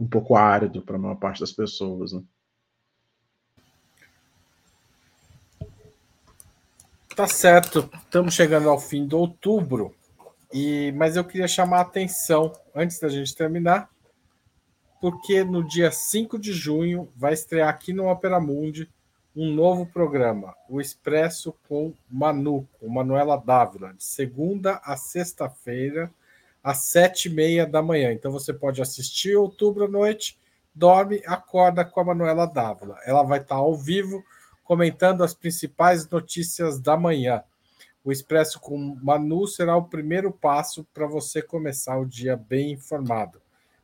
[0.00, 2.12] um pouco árido para a maior parte das pessoas.
[2.12, 2.22] Né?
[7.14, 9.94] Tá certo, estamos chegando ao fim de outubro,
[10.52, 13.88] e mas eu queria chamar a atenção, antes da gente terminar,
[15.00, 18.90] porque no dia 5 de junho vai estrear aqui no Opera Mundi
[19.36, 26.12] um novo programa, o Expresso com Manu, com Manuela Dávila, de segunda a sexta-feira,
[26.62, 28.12] às sete e meia da manhã.
[28.12, 30.38] Então você pode assistir outubro à noite,
[30.74, 32.96] dorme, acorda com a Manuela Dávila.
[33.04, 34.24] Ela vai estar ao vivo
[34.62, 37.42] comentando as principais notícias da manhã.
[38.04, 43.40] O Expresso com Manu será o primeiro passo para você começar o dia bem informado.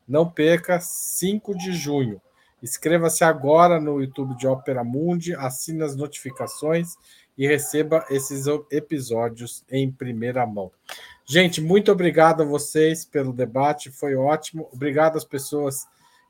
[0.07, 2.21] Não perca, 5 de junho.
[2.62, 6.95] Inscreva-se agora no YouTube de Ópera Mundi, assine as notificações
[7.37, 10.70] e receba esses episódios em primeira mão.
[11.24, 14.69] Gente, muito obrigado a vocês pelo debate, foi ótimo.
[14.73, 15.87] Obrigado às pessoas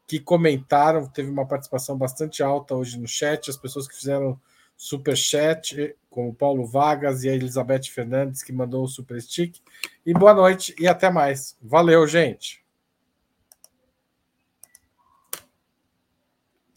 [0.07, 4.39] que comentaram, teve uma participação bastante alta hoje no chat, as pessoas que fizeram
[4.77, 9.57] super chat, como Paulo Vargas e a Elizabeth Fernandes, que mandou o super stick.
[10.05, 11.57] E boa noite e até mais.
[11.63, 12.65] Valeu, gente.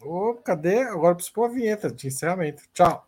[0.05, 0.81] Ô, cadê?
[0.83, 2.63] Agora preciso pôr a vinheta de encerramento.
[2.73, 3.07] Tchau.